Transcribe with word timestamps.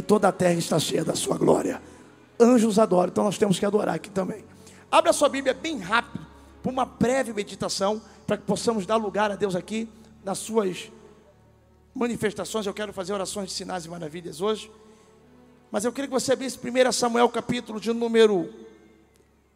e 0.00 0.02
toda 0.02 0.28
a 0.28 0.32
terra 0.32 0.54
está 0.54 0.78
cheia 0.78 1.04
da 1.04 1.14
sua 1.14 1.36
glória. 1.36 1.80
Anjos 2.38 2.78
adoram, 2.78 3.10
então 3.10 3.24
nós 3.24 3.36
temos 3.36 3.58
que 3.58 3.66
adorar 3.66 3.94
aqui 3.94 4.10
também. 4.10 4.42
Abra 4.90 5.12
sua 5.12 5.28
Bíblia 5.28 5.52
bem 5.52 5.78
rápido, 5.78 6.26
para 6.62 6.72
uma 6.72 6.86
breve 6.86 7.32
meditação, 7.34 8.00
para 8.26 8.38
que 8.38 8.44
possamos 8.44 8.86
dar 8.86 8.96
lugar 8.96 9.30
a 9.30 9.36
Deus 9.36 9.54
aqui 9.54 9.88
nas 10.24 10.38
suas 10.38 10.90
manifestações. 11.94 12.66
Eu 12.66 12.72
quero 12.72 12.92
fazer 12.92 13.12
orações 13.12 13.48
de 13.48 13.54
sinais 13.54 13.84
e 13.84 13.90
maravilhas 13.90 14.40
hoje. 14.40 14.70
Mas 15.70 15.84
eu 15.84 15.92
queria 15.92 16.08
que 16.08 16.14
você 16.14 16.32
abrisse 16.32 16.58
1 16.58 16.92
Samuel, 16.92 17.28
capítulo 17.28 17.78
de 17.78 17.92
número 17.92 18.48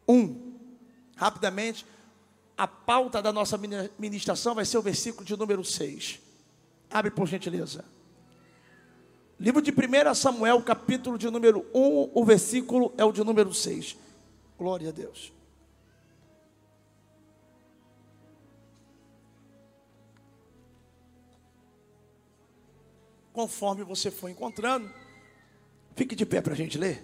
1. 0.07 0.53
Rapidamente, 1.15 1.85
a 2.55 2.67
pauta 2.67 3.21
da 3.21 3.33
nossa 3.33 3.59
ministração 3.97 4.53
vai 4.53 4.63
ser 4.63 4.77
o 4.77 4.81
versículo 4.81 5.25
de 5.25 5.35
número 5.35 5.63
6. 5.65 6.19
Abre 6.91 7.09
por 7.09 7.27
gentileza. 7.27 7.83
Livro 9.37 9.61
de 9.61 9.71
1 9.71 10.15
Samuel, 10.15 10.61
capítulo 10.61 11.17
de 11.17 11.29
número 11.29 11.65
1, 11.73 12.11
o 12.13 12.23
versículo 12.23 12.93
é 12.97 13.03
o 13.03 13.11
de 13.11 13.23
número 13.23 13.53
6. 13.53 13.97
Glória 14.57 14.89
a 14.89 14.91
Deus. 14.91 15.33
Conforme 23.33 23.83
você 23.83 24.09
for 24.09 24.29
encontrando, 24.29 24.89
fique 25.93 26.15
de 26.15 26.25
pé 26.25 26.39
para 26.39 26.53
a 26.53 26.55
gente 26.55 26.77
ler. 26.77 27.03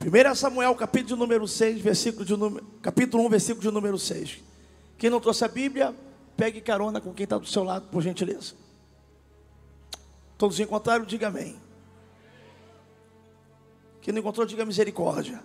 1 0.00 0.34
Samuel, 0.34 0.74
capítulo 0.74 1.14
de 1.14 1.20
número 1.20 1.46
6, 1.46 1.80
versículo 1.80 2.24
de 2.24 2.36
número, 2.36 2.66
capítulo 2.82 3.24
1, 3.26 3.28
versículo 3.28 3.62
de 3.62 3.70
número 3.70 3.96
6. 3.96 4.40
Quem 4.98 5.08
não 5.08 5.20
trouxe 5.20 5.44
a 5.44 5.48
Bíblia, 5.48 5.94
pegue 6.36 6.60
carona 6.60 7.00
com 7.00 7.14
quem 7.14 7.22
está 7.22 7.38
do 7.38 7.46
seu 7.46 7.62
lado, 7.62 7.86
por 7.88 8.02
gentileza. 8.02 8.54
Todos 10.40 10.58
encontraram, 10.58 11.04
diga 11.04 11.26
amém. 11.26 11.60
Quem 14.00 14.10
não 14.10 14.20
encontrou, 14.20 14.46
diga 14.46 14.64
misericórdia. 14.64 15.44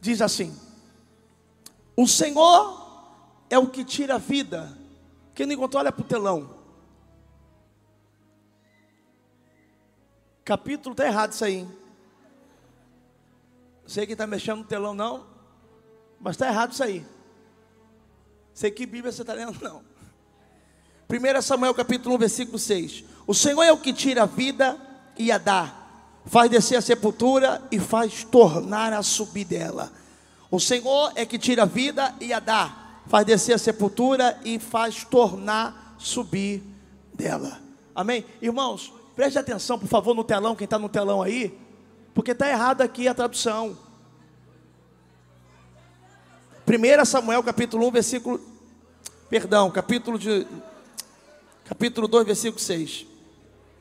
Diz 0.00 0.22
assim: 0.22 0.58
O 1.94 2.08
Senhor 2.08 3.12
é 3.50 3.58
o 3.58 3.68
que 3.68 3.84
tira 3.84 4.14
a 4.14 4.18
vida. 4.18 4.74
Quem 5.34 5.44
não 5.44 5.52
encontrou, 5.52 5.82
olha 5.82 5.92
para 5.92 6.00
o 6.00 6.08
telão. 6.08 6.58
Capítulo 10.42 10.94
está 10.94 11.04
errado 11.04 11.32
isso 11.32 11.44
aí. 11.44 11.56
Hein? 11.56 11.78
Sei 13.84 14.06
que 14.06 14.12
está 14.12 14.26
mexendo 14.26 14.60
no 14.60 14.64
telão, 14.64 14.94
não. 14.94 15.26
Mas 16.18 16.36
está 16.36 16.48
errado 16.48 16.72
isso 16.72 16.82
aí. 16.82 17.19
Sei 18.60 18.70
que 18.70 18.84
Bíblia 18.84 19.10
você 19.10 19.22
está 19.22 19.32
lendo, 19.32 19.56
não. 19.62 19.80
1 21.08 21.40
Samuel 21.40 21.72
capítulo 21.72 22.16
1, 22.16 22.18
versículo 22.18 22.58
6. 22.58 23.04
O 23.26 23.32
Senhor 23.32 23.62
é 23.62 23.72
o 23.72 23.78
que 23.78 23.90
tira 23.90 24.24
a 24.24 24.26
vida 24.26 24.76
e 25.16 25.32
a 25.32 25.38
dá, 25.38 25.74
faz 26.26 26.50
descer 26.50 26.76
a 26.76 26.82
sepultura 26.82 27.62
e 27.72 27.80
faz 27.80 28.22
tornar 28.22 28.92
a 28.92 29.02
subir 29.02 29.46
dela. 29.46 29.90
O 30.50 30.60
Senhor 30.60 31.10
é 31.14 31.24
que 31.24 31.38
tira 31.38 31.62
a 31.62 31.64
vida 31.64 32.14
e 32.20 32.34
a 32.34 32.38
dá, 32.38 32.98
faz 33.06 33.24
descer 33.24 33.54
a 33.54 33.58
sepultura 33.58 34.38
e 34.44 34.58
faz 34.58 35.04
tornar 35.04 35.96
subir 35.98 36.62
dela. 37.14 37.62
Amém? 37.94 38.26
Irmãos, 38.42 38.92
preste 39.16 39.38
atenção, 39.38 39.78
por 39.78 39.88
favor, 39.88 40.14
no 40.14 40.22
telão, 40.22 40.54
quem 40.54 40.66
está 40.66 40.78
no 40.78 40.90
telão 40.90 41.22
aí, 41.22 41.58
porque 42.12 42.32
está 42.32 42.46
errado 42.46 42.82
aqui 42.82 43.08
a 43.08 43.14
tradução. 43.14 43.74
1 46.68 47.04
Samuel 47.06 47.42
capítulo 47.42 47.88
1, 47.88 47.90
versículo. 47.90 48.49
Perdão, 49.30 49.70
capítulo 49.70 50.18
de 50.18 50.44
capítulo 51.64 52.08
2, 52.08 52.26
versículo 52.26 52.60
6. 52.60 53.06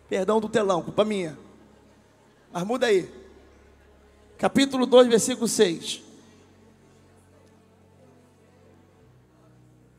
Perdão 0.08 0.40
do 0.40 0.48
telão, 0.48 0.84
culpa 0.84 1.04
minha. 1.04 1.36
Mas 2.54 2.64
muda 2.64 2.86
aí. 2.86 3.12
Capítulo 4.38 4.86
2, 4.86 5.08
versículo 5.08 5.48
6. 5.48 6.04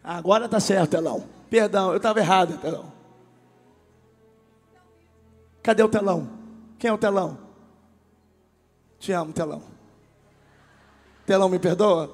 Agora 0.04 0.44
está 0.44 0.60
certo, 0.60 0.90
telão. 0.90 1.28
Perdão, 1.50 1.90
eu 1.90 1.96
estava 1.96 2.20
errado, 2.20 2.56
telão. 2.58 2.92
Cadê 5.64 5.82
o 5.82 5.88
telão? 5.88 6.30
Quem 6.78 6.90
é 6.90 6.92
o 6.92 6.98
telão? 6.98 7.36
Te 9.00 9.10
amo, 9.10 9.32
telão. 9.32 9.64
Telão, 11.26 11.48
me 11.48 11.58
perdoa? 11.58 12.06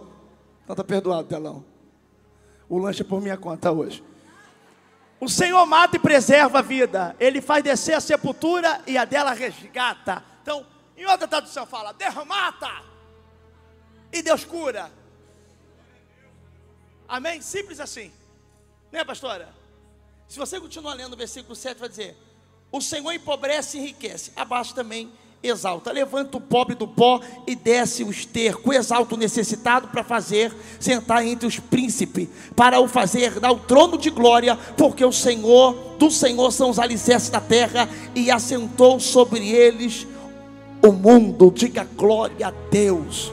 Não 0.66 0.72
está 0.72 0.82
perdoado, 0.82 1.28
telão. 1.28 1.75
O 2.68 2.78
lanche 2.78 3.02
é 3.02 3.04
por 3.04 3.20
minha 3.20 3.36
conta 3.36 3.70
hoje. 3.70 4.02
O 5.20 5.28
Senhor 5.28 5.64
mata 5.66 5.96
e 5.96 6.00
preserva 6.00 6.58
a 6.58 6.62
vida. 6.62 7.16
Ele 7.18 7.40
faz 7.40 7.62
descer 7.62 7.94
a 7.94 8.00
sepultura 8.00 8.82
e 8.86 8.98
a 8.98 9.04
dela 9.04 9.32
resgata. 9.32 10.22
Então, 10.42 10.66
em 10.96 11.06
outra 11.06 11.26
tradução 11.26 11.66
fala: 11.66 11.92
Deus 11.92 12.14
mata 12.26 12.82
e 14.12 14.22
Deus 14.22 14.44
cura. 14.44 14.90
Amém? 17.08 17.40
Simples 17.40 17.80
assim. 17.80 18.12
Né, 18.90 19.04
pastora? 19.04 19.54
Se 20.28 20.38
você 20.38 20.60
continuar 20.60 20.94
lendo 20.94 21.14
o 21.14 21.16
versículo 21.16 21.54
7, 21.54 21.78
vai 21.78 21.88
dizer: 21.88 22.16
O 22.70 22.80
Senhor 22.80 23.12
empobrece 23.12 23.78
e 23.78 23.80
enriquece. 23.80 24.32
Abaixo 24.36 24.74
também 24.74 25.12
exalta. 25.42 25.92
Levanta 25.92 26.36
o 26.36 26.40
pobre 26.40 26.74
do 26.74 26.86
pó 26.86 27.20
e 27.46 27.54
desce 27.54 28.04
o 28.04 28.10
esterco. 28.10 28.72
Exalta 28.72 29.14
o 29.14 29.18
necessitado 29.18 29.88
para 29.88 30.04
fazer 30.04 30.52
sentar 30.78 31.24
entre 31.24 31.46
os 31.46 31.58
príncipes, 31.58 32.28
para 32.54 32.80
o 32.80 32.88
fazer 32.88 33.38
dar 33.40 33.52
o 33.52 33.58
trono 33.58 33.98
de 33.98 34.10
glória, 34.10 34.58
porque 34.76 35.04
o 35.04 35.12
Senhor, 35.12 35.74
do 35.98 36.10
Senhor 36.10 36.50
são 36.50 36.70
os 36.70 36.78
alicerces 36.78 37.30
da 37.30 37.40
terra 37.40 37.88
e 38.14 38.30
assentou 38.30 38.98
sobre 39.00 39.48
eles 39.48 40.06
o 40.82 40.92
mundo. 40.92 41.52
Diga 41.54 41.86
glória 41.96 42.48
a 42.48 42.52
Deus. 42.70 43.32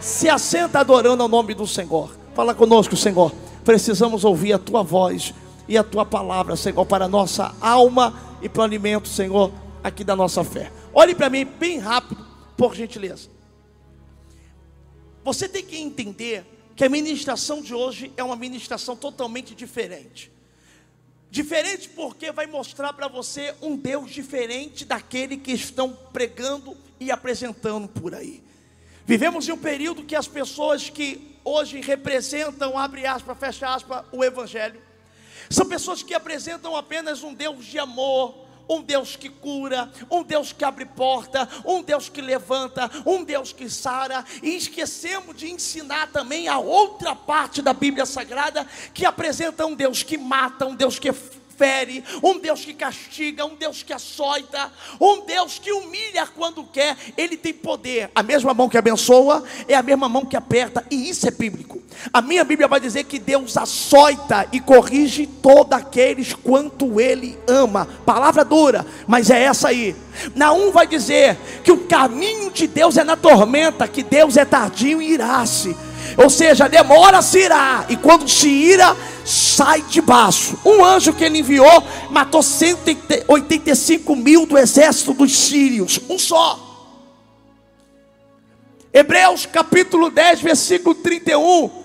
Se 0.00 0.28
assenta 0.28 0.80
adorando 0.80 1.22
ao 1.22 1.28
nome 1.28 1.54
do 1.54 1.66
Senhor. 1.66 2.10
Fala 2.34 2.54
conosco, 2.54 2.96
Senhor. 2.96 3.32
Precisamos 3.64 4.24
ouvir 4.24 4.54
a 4.54 4.58
tua 4.58 4.82
voz 4.82 5.34
e 5.68 5.76
a 5.76 5.84
tua 5.84 6.04
palavra, 6.04 6.56
Senhor, 6.56 6.84
para 6.86 7.04
a 7.04 7.08
nossa 7.08 7.54
alma 7.60 8.14
e 8.40 8.48
para 8.48 8.62
o 8.62 8.64
alimento, 8.64 9.08
Senhor, 9.08 9.52
aqui 9.84 10.02
da 10.02 10.16
nossa 10.16 10.42
fé. 10.42 10.72
Olhe 10.92 11.14
para 11.14 11.30
mim 11.30 11.44
bem 11.44 11.78
rápido, 11.78 12.26
por 12.56 12.74
gentileza. 12.74 13.28
Você 15.22 15.48
tem 15.48 15.64
que 15.64 15.78
entender 15.78 16.44
que 16.74 16.84
a 16.84 16.88
ministração 16.88 17.62
de 17.62 17.74
hoje 17.74 18.12
é 18.16 18.24
uma 18.24 18.36
ministração 18.36 18.96
totalmente 18.96 19.54
diferente. 19.54 20.32
Diferente 21.30 21.88
porque 21.90 22.32
vai 22.32 22.46
mostrar 22.46 22.92
para 22.92 23.06
você 23.06 23.54
um 23.62 23.76
Deus 23.76 24.10
diferente 24.10 24.84
daquele 24.84 25.36
que 25.36 25.52
estão 25.52 25.96
pregando 26.12 26.76
e 26.98 27.10
apresentando 27.10 27.86
por 27.86 28.14
aí. 28.14 28.42
Vivemos 29.06 29.48
em 29.48 29.52
um 29.52 29.58
período 29.58 30.04
que 30.04 30.16
as 30.16 30.26
pessoas 30.26 30.90
que 30.90 31.36
hoje 31.44 31.80
representam, 31.80 32.76
abre 32.76 33.06
aspas, 33.06 33.38
fecha 33.38 33.72
aspas, 33.72 34.04
o 34.10 34.24
Evangelho, 34.24 34.80
são 35.48 35.66
pessoas 35.66 36.02
que 36.02 36.14
apresentam 36.14 36.74
apenas 36.74 37.22
um 37.22 37.34
Deus 37.34 37.64
de 37.64 37.78
amor, 37.78 38.49
um 38.70 38.80
Deus 38.80 39.16
que 39.16 39.28
cura, 39.28 39.90
um 40.08 40.22
Deus 40.22 40.52
que 40.52 40.64
abre 40.64 40.86
porta, 40.86 41.48
um 41.64 41.82
Deus 41.82 42.08
que 42.08 42.20
levanta, 42.20 42.88
um 43.04 43.24
Deus 43.24 43.52
que 43.52 43.68
sara, 43.68 44.24
e 44.40 44.54
esquecemos 44.54 45.36
de 45.36 45.50
ensinar 45.50 46.12
também 46.12 46.46
a 46.46 46.58
outra 46.58 47.16
parte 47.16 47.60
da 47.60 47.72
Bíblia 47.72 48.06
Sagrada 48.06 48.64
que 48.94 49.04
apresenta 49.04 49.66
um 49.66 49.74
Deus 49.74 50.04
que 50.04 50.16
mata, 50.16 50.66
um 50.66 50.76
Deus 50.76 51.00
que 51.00 51.12
fere, 51.60 52.02
um 52.22 52.38
Deus 52.38 52.64
que 52.64 52.72
castiga, 52.72 53.44
um 53.44 53.54
Deus 53.54 53.82
que 53.82 53.92
açoita, 53.92 54.72
um 54.98 55.26
Deus 55.26 55.58
que 55.58 55.70
humilha 55.72 56.26
quando 56.26 56.64
quer, 56.64 56.96
ele 57.18 57.36
tem 57.36 57.52
poder. 57.52 58.10
A 58.14 58.22
mesma 58.22 58.54
mão 58.54 58.66
que 58.66 58.78
abençoa 58.78 59.44
é 59.68 59.74
a 59.74 59.82
mesma 59.82 60.08
mão 60.08 60.24
que 60.24 60.36
aperta, 60.36 60.86
e 60.90 61.10
isso 61.10 61.28
é 61.28 61.30
bíblico. 61.30 61.82
A 62.12 62.22
minha 62.22 62.44
Bíblia 62.44 62.66
vai 62.66 62.80
dizer 62.80 63.04
que 63.04 63.18
Deus 63.18 63.56
açoita 63.56 64.46
e 64.52 64.60
corrige 64.60 65.26
todos 65.26 65.72
aqueles 65.72 66.32
quanto 66.32 67.00
ele 67.00 67.38
ama. 67.46 67.86
Palavra 68.06 68.44
dura, 68.44 68.86
mas 69.06 69.28
é 69.28 69.42
essa 69.42 69.68
aí. 69.68 69.94
Naum 70.34 70.72
vai 70.72 70.86
dizer 70.86 71.36
que 71.62 71.70
o 71.70 71.84
caminho 71.84 72.50
de 72.50 72.66
Deus 72.66 72.96
é 72.96 73.04
na 73.04 73.16
tormenta, 73.16 73.86
que 73.86 74.02
Deus 74.02 74.36
é 74.36 74.44
tardio 74.44 75.02
e 75.02 75.12
irá-se. 75.12 75.76
Ou 76.16 76.30
seja, 76.30 76.68
demora 76.68 77.22
se 77.22 77.40
irá, 77.40 77.84
e 77.88 77.96
quando 77.96 78.28
se 78.28 78.48
ira, 78.48 78.96
sai 79.24 79.82
de 79.82 80.00
baixo. 80.00 80.58
Um 80.64 80.84
anjo 80.84 81.12
que 81.12 81.24
ele 81.24 81.38
enviou 81.38 81.84
matou 82.10 82.42
185 82.42 84.16
mil 84.16 84.46
do 84.46 84.58
exército 84.58 85.12
dos 85.12 85.36
sírios, 85.36 86.00
um 86.08 86.18
só. 86.18 86.68
Hebreus 88.92 89.46
capítulo 89.46 90.10
10, 90.10 90.40
versículo 90.40 90.94
31. 90.96 91.79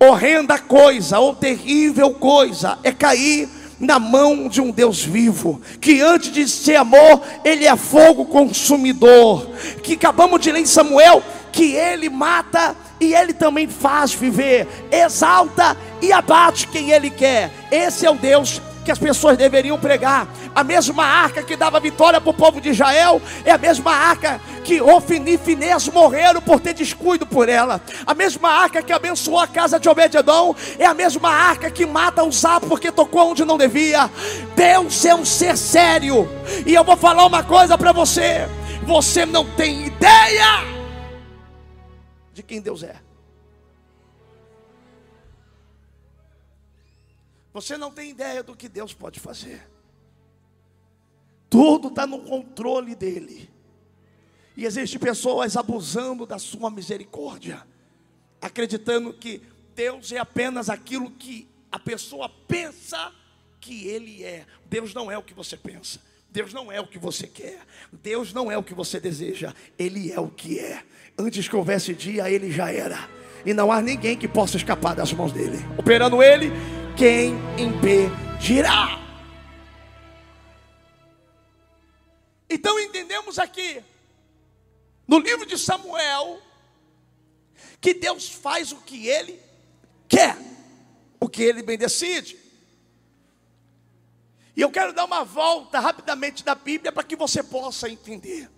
Horrenda 0.00 0.58
coisa, 0.58 1.18
ou 1.18 1.34
terrível 1.34 2.10
coisa, 2.14 2.78
é 2.82 2.90
cair 2.90 3.48
na 3.78 3.98
mão 3.98 4.48
de 4.48 4.60
um 4.60 4.70
Deus 4.70 5.02
vivo, 5.02 5.60
que 5.80 6.00
antes 6.00 6.32
de 6.32 6.46
ser 6.48 6.76
amor, 6.76 7.22
ele 7.44 7.66
é 7.66 7.76
fogo 7.76 8.24
consumidor. 8.24 9.46
Que 9.82 9.94
acabamos 9.94 10.40
de 10.40 10.52
ler 10.52 10.60
em 10.60 10.66
Samuel, 10.66 11.22
que 11.52 11.74
Ele 11.74 12.08
mata 12.08 12.76
e 13.00 13.14
Ele 13.14 13.32
também 13.32 13.66
faz 13.66 14.12
viver, 14.12 14.66
exalta 14.90 15.76
e 16.00 16.12
abate 16.12 16.66
quem 16.68 16.90
Ele 16.90 17.10
quer. 17.10 17.50
Esse 17.70 18.06
é 18.06 18.10
o 18.10 18.14
Deus 18.14 18.60
que 18.84 18.90
as 18.90 18.98
pessoas 18.98 19.36
deveriam 19.36 19.78
pregar. 19.78 20.26
A 20.54 20.64
mesma 20.64 21.04
arca 21.04 21.42
que 21.42 21.56
dava 21.56 21.80
vitória 21.80 22.20
para 22.20 22.30
o 22.30 22.34
povo 22.34 22.60
de 22.60 22.70
Israel 22.70 23.20
é 23.44 23.50
a 23.50 23.58
mesma 23.58 23.92
arca 23.92 24.40
que 24.64 24.80
Ofni 24.80 25.34
e 25.34 25.38
Finés 25.38 25.88
morreram 25.88 26.40
por 26.40 26.60
ter 26.60 26.74
descuido 26.74 27.26
por 27.26 27.48
ela. 27.48 27.80
A 28.06 28.14
mesma 28.14 28.50
arca 28.50 28.82
que 28.82 28.92
abençoou 28.92 29.38
a 29.38 29.46
casa 29.46 29.78
de 29.78 29.88
Obededon 29.88 30.54
é 30.78 30.86
a 30.86 30.94
mesma 30.94 31.30
arca 31.30 31.70
que 31.70 31.86
mata 31.86 32.22
o 32.22 32.32
sapo 32.32 32.66
porque 32.66 32.90
tocou 32.90 33.30
onde 33.30 33.44
não 33.44 33.58
devia. 33.58 34.10
Deus 34.56 35.04
é 35.04 35.14
um 35.14 35.24
ser 35.24 35.56
sério. 35.56 36.28
E 36.66 36.74
eu 36.74 36.84
vou 36.84 36.96
falar 36.96 37.26
uma 37.26 37.42
coisa 37.42 37.76
para 37.76 37.92
você: 37.92 38.48
você 38.84 39.26
não 39.26 39.44
tem 39.44 39.86
ideia 39.86 40.80
de 42.32 42.42
quem 42.42 42.60
Deus 42.60 42.82
é. 42.82 43.09
Você 47.52 47.76
não 47.76 47.90
tem 47.90 48.10
ideia 48.10 48.42
do 48.42 48.56
que 48.56 48.68
Deus 48.68 48.92
pode 48.92 49.18
fazer. 49.18 49.68
Tudo 51.48 51.88
está 51.88 52.06
no 52.06 52.20
controle 52.20 52.94
dele. 52.94 53.50
E 54.56 54.64
existem 54.64 55.00
pessoas 55.00 55.56
abusando 55.56 56.26
da 56.26 56.38
sua 56.38 56.70
misericórdia, 56.70 57.66
acreditando 58.40 59.12
que 59.12 59.42
Deus 59.74 60.12
é 60.12 60.18
apenas 60.18 60.68
aquilo 60.68 61.10
que 61.10 61.48
a 61.72 61.78
pessoa 61.78 62.28
pensa 62.28 63.12
que 63.60 63.86
Ele 63.86 64.22
é. 64.22 64.46
Deus 64.66 64.94
não 64.94 65.10
é 65.10 65.18
o 65.18 65.22
que 65.22 65.34
você 65.34 65.56
pensa. 65.56 66.00
Deus 66.30 66.52
não 66.52 66.70
é 66.70 66.80
o 66.80 66.86
que 66.86 66.98
você 66.98 67.26
quer. 67.26 67.60
Deus 67.92 68.32
não 68.32 68.50
é 68.50 68.56
o 68.56 68.62
que 68.62 68.74
você 68.74 69.00
deseja. 69.00 69.52
Ele 69.78 70.12
é 70.12 70.20
o 70.20 70.28
que 70.28 70.60
é. 70.60 70.82
Antes 71.18 71.48
que 71.48 71.56
houvesse 71.56 71.94
dia, 71.94 72.30
Ele 72.30 72.52
já 72.52 72.72
era. 72.72 73.08
E 73.44 73.52
não 73.52 73.72
há 73.72 73.80
ninguém 73.80 74.16
que 74.16 74.28
possa 74.28 74.56
escapar 74.56 74.94
das 74.94 75.12
mãos 75.12 75.32
dele. 75.32 75.58
Operando 75.76 76.22
Ele, 76.22 76.52
quem 76.96 77.34
impedirá? 77.58 78.98
Então 82.48 82.78
entendemos 82.80 83.38
aqui, 83.38 83.82
no 85.06 85.18
livro 85.18 85.46
de 85.46 85.56
Samuel, 85.56 86.40
que 87.80 87.94
Deus 87.94 88.28
faz 88.28 88.72
o 88.72 88.76
que 88.78 89.06
Ele 89.06 89.40
quer, 90.08 90.36
o 91.18 91.28
que 91.28 91.42
Ele 91.42 91.62
bem 91.62 91.78
decide. 91.78 92.38
E 94.56 94.60
eu 94.60 94.70
quero 94.70 94.92
dar 94.92 95.04
uma 95.04 95.24
volta 95.24 95.78
rapidamente 95.78 96.44
da 96.44 96.54
Bíblia 96.54 96.92
para 96.92 97.04
que 97.04 97.16
você 97.16 97.42
possa 97.42 97.88
entender. 97.88 98.50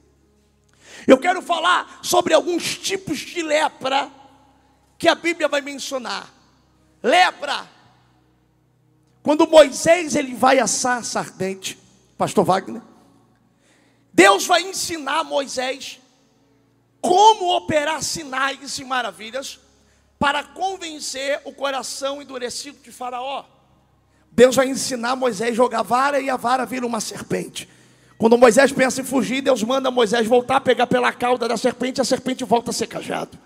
Eu 1.06 1.18
quero 1.18 1.42
falar 1.42 2.00
sobre 2.02 2.34
alguns 2.34 2.78
tipos 2.78 3.18
de 3.18 3.42
lepra 3.42 4.10
que 4.98 5.08
a 5.08 5.14
Bíblia 5.14 5.48
vai 5.48 5.60
mencionar. 5.60 6.32
Lepra. 7.02 7.68
Quando 9.22 9.46
Moisés 9.46 10.16
ele 10.16 10.34
vai 10.34 10.58
assar 10.58 11.02
ardente, 11.14 11.78
pastor 12.18 12.44
Wagner, 12.44 12.82
Deus 14.12 14.46
vai 14.46 14.62
ensinar 14.62 15.20
a 15.20 15.24
Moisés 15.24 16.00
como 17.00 17.56
operar 17.56 18.02
sinais 18.02 18.78
e 18.78 18.84
maravilhas 18.84 19.58
para 20.18 20.44
convencer 20.44 21.40
o 21.44 21.52
coração 21.52 22.20
endurecido 22.20 22.78
de 22.82 22.92
Faraó. 22.92 23.44
Deus 24.30 24.56
vai 24.56 24.68
ensinar 24.68 25.16
Moisés 25.16 25.50
a 25.50 25.54
jogar 25.54 25.82
vara 25.82 26.20
e 26.20 26.30
a 26.30 26.36
vara 26.36 26.64
vira 26.64 26.86
uma 26.86 27.00
serpente. 27.00 27.68
Quando 28.16 28.38
Moisés 28.38 28.70
pensa 28.72 29.00
em 29.00 29.04
fugir, 29.04 29.42
Deus 29.42 29.62
manda 29.62 29.90
Moisés 29.90 30.26
voltar, 30.26 30.60
pegar 30.60 30.86
pela 30.86 31.12
cauda 31.12 31.48
da 31.48 31.56
serpente, 31.56 32.00
a 32.00 32.04
serpente 32.04 32.44
volta 32.44 32.70
a 32.70 32.72
ser 32.72 32.86
cajado. 32.86 33.38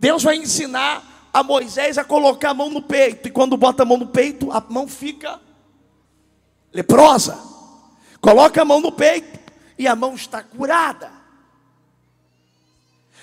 Deus 0.00 0.22
vai 0.22 0.36
ensinar 0.36 1.17
a 1.38 1.42
Moisés 1.42 1.98
a 1.98 2.04
colocar 2.04 2.50
a 2.50 2.54
mão 2.54 2.70
no 2.70 2.82
peito, 2.82 3.28
e 3.28 3.30
quando 3.30 3.56
bota 3.56 3.82
a 3.82 3.86
mão 3.86 3.96
no 3.96 4.08
peito, 4.08 4.50
a 4.52 4.60
mão 4.60 4.86
fica 4.88 5.40
leprosa. 6.72 7.38
Coloca 8.20 8.62
a 8.62 8.64
mão 8.64 8.80
no 8.80 8.92
peito, 8.92 9.38
e 9.78 9.86
a 9.86 9.94
mão 9.94 10.14
está 10.14 10.42
curada. 10.42 11.12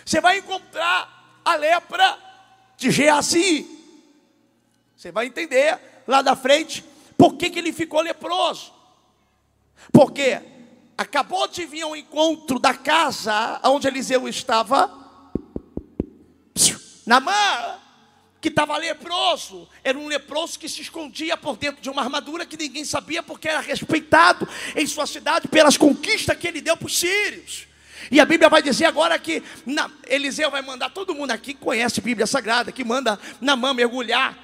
Você 0.06 0.22
vai 0.22 0.38
encontrar 0.38 1.42
a 1.44 1.56
lepra 1.56 2.18
de 2.78 2.92
Geazi. 2.92 3.68
Você 4.96 5.12
vai 5.12 5.26
entender 5.26 6.04
lá 6.08 6.22
da 6.22 6.36
frente 6.36 6.84
por 7.18 7.36
que, 7.36 7.50
que 7.50 7.60
ele 7.60 7.74
ficou 7.74 8.02
leproso. 8.02 8.74
Porque 9.92 10.42
acabou 10.98 11.48
de 11.48 11.66
vir 11.66 11.82
ao 11.82 11.96
encontro 11.96 12.60
da 12.60 12.74
casa 12.74 13.60
onde 13.64 13.88
Eliseu 13.88 14.28
estava. 14.28 15.04
Namã, 17.06 17.80
que 18.46 18.50
estava 18.50 18.78
leproso, 18.78 19.68
era 19.84 19.98
um 19.98 20.08
leproso 20.08 20.60
que 20.60 20.70
se 20.70 20.80
escondia 20.80 21.36
por 21.36 21.58
dentro 21.58 21.82
de 21.82 21.90
uma 21.90 22.04
armadura 22.04 22.46
que 22.46 22.56
ninguém 22.56 22.86
sabia 22.86 23.24
porque 23.24 23.48
era 23.48 23.60
respeitado 23.60 24.48
em 24.76 24.86
sua 24.86 25.08
cidade 25.08 25.48
pelas 25.48 25.78
conquistas 25.78 26.38
que 26.38 26.48
ele 26.48 26.62
deu 26.62 26.78
para 26.78 26.86
os 26.86 26.96
sírios. 26.96 27.66
E 28.12 28.20
a 28.20 28.26
Bíblia 28.26 28.48
vai 28.48 28.62
dizer 28.62 28.86
agora 28.86 29.18
que 29.18 29.42
na, 29.66 29.90
Eliseu 30.08 30.52
vai 30.52 30.62
mandar 30.62 30.92
todo 30.92 31.16
mundo 31.16 31.32
aqui 31.32 31.56
que 31.56 31.60
conhece 31.60 32.00
Bíblia 32.02 32.28
Sagrada, 32.28 32.72
que 32.72 32.84
manda 32.84 33.20
Namã 33.42 33.74
mergulhar 33.74 34.38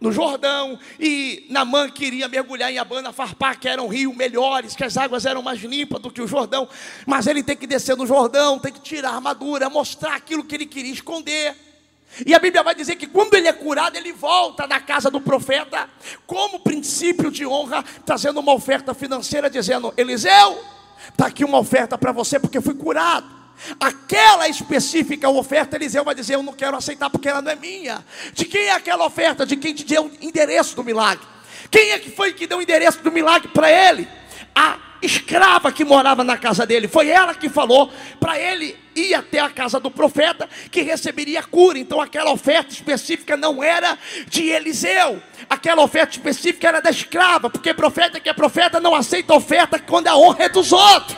no 0.00 0.10
Jordão, 0.10 0.76
e 0.98 1.46
Namã 1.48 1.88
queria 1.88 2.26
mergulhar 2.26 2.72
em 2.72 2.78
Abana 2.78 3.12
Farpá, 3.12 3.54
que 3.54 3.68
eram 3.68 3.86
rios 3.86 4.14
melhores, 4.16 4.74
que 4.74 4.82
as 4.82 4.96
águas 4.96 5.24
eram 5.24 5.40
mais 5.40 5.62
limpas 5.62 6.02
do 6.02 6.10
que 6.10 6.20
o 6.20 6.26
Jordão, 6.26 6.68
mas 7.06 7.28
ele 7.28 7.44
tem 7.44 7.56
que 7.56 7.66
descer 7.68 7.96
no 7.96 8.08
Jordão, 8.08 8.58
tem 8.58 8.72
que 8.72 8.80
tirar 8.80 9.10
a 9.10 9.14
armadura, 9.14 9.70
mostrar 9.70 10.16
aquilo 10.16 10.42
que 10.42 10.56
ele 10.56 10.66
queria 10.66 10.92
esconder. 10.92 11.65
E 12.24 12.34
a 12.34 12.38
Bíblia 12.38 12.62
vai 12.62 12.74
dizer 12.74 12.96
que 12.96 13.06
quando 13.06 13.34
ele 13.34 13.48
é 13.48 13.52
curado, 13.52 13.96
ele 13.96 14.12
volta 14.12 14.66
na 14.66 14.80
casa 14.80 15.10
do 15.10 15.20
profeta, 15.20 15.88
como 16.26 16.60
princípio 16.60 17.30
de 17.30 17.46
honra, 17.46 17.84
trazendo 18.04 18.40
uma 18.40 18.54
oferta 18.54 18.94
financeira, 18.94 19.50
dizendo: 19.50 19.92
Eliseu, 19.96 20.62
está 21.08 21.26
aqui 21.26 21.44
uma 21.44 21.58
oferta 21.58 21.98
para 21.98 22.12
você, 22.12 22.38
porque 22.38 22.60
fui 22.60 22.74
curado. 22.74 23.36
Aquela 23.80 24.48
específica 24.48 25.28
oferta, 25.28 25.76
Eliseu 25.76 26.04
vai 26.04 26.14
dizer: 26.14 26.34
Eu 26.34 26.42
não 26.42 26.52
quero 26.52 26.76
aceitar 26.76 27.10
porque 27.10 27.28
ela 27.28 27.42
não 27.42 27.50
é 27.50 27.56
minha. 27.56 28.04
De 28.32 28.44
quem 28.44 28.66
é 28.66 28.72
aquela 28.72 29.04
oferta? 29.04 29.44
De 29.44 29.56
quem 29.56 29.74
te 29.74 29.84
deu 29.84 30.06
o 30.06 30.12
endereço 30.20 30.76
do 30.76 30.84
milagre? 30.84 31.26
Quem 31.70 31.90
é 31.90 31.98
que 31.98 32.10
foi 32.10 32.32
que 32.32 32.46
deu 32.46 32.58
o 32.58 32.62
endereço 32.62 33.02
do 33.02 33.10
milagre 33.10 33.48
para 33.48 33.70
ele? 33.70 34.08
A 34.54 34.78
escrava 35.02 35.72
que 35.72 35.84
morava 35.84 36.24
na 36.24 36.36
casa 36.36 36.66
dele. 36.66 36.88
Foi 36.88 37.08
ela 37.08 37.34
que 37.34 37.48
falou 37.48 37.90
para 38.18 38.38
ele 38.38 38.76
ir 38.96 39.14
até 39.14 39.38
a 39.38 39.50
casa 39.50 39.78
do 39.78 39.90
profeta 39.90 40.48
que 40.70 40.80
receberia 40.80 41.42
cura. 41.42 41.78
Então 41.78 42.00
aquela 42.00 42.32
oferta 42.32 42.72
específica 42.72 43.36
não 43.36 43.62
era 43.62 43.98
de 44.26 44.48
Eliseu. 44.48 45.22
Aquela 45.48 45.82
oferta 45.82 46.12
específica 46.12 46.68
era 46.68 46.80
da 46.80 46.90
escrava, 46.90 47.50
porque 47.50 47.74
profeta 47.74 48.18
que 48.18 48.28
é 48.28 48.32
profeta 48.32 48.80
não 48.80 48.94
aceita 48.94 49.34
oferta 49.34 49.78
quando 49.78 50.08
a 50.08 50.16
honra 50.16 50.44
é 50.44 50.48
dos 50.48 50.72
outros. 50.72 51.16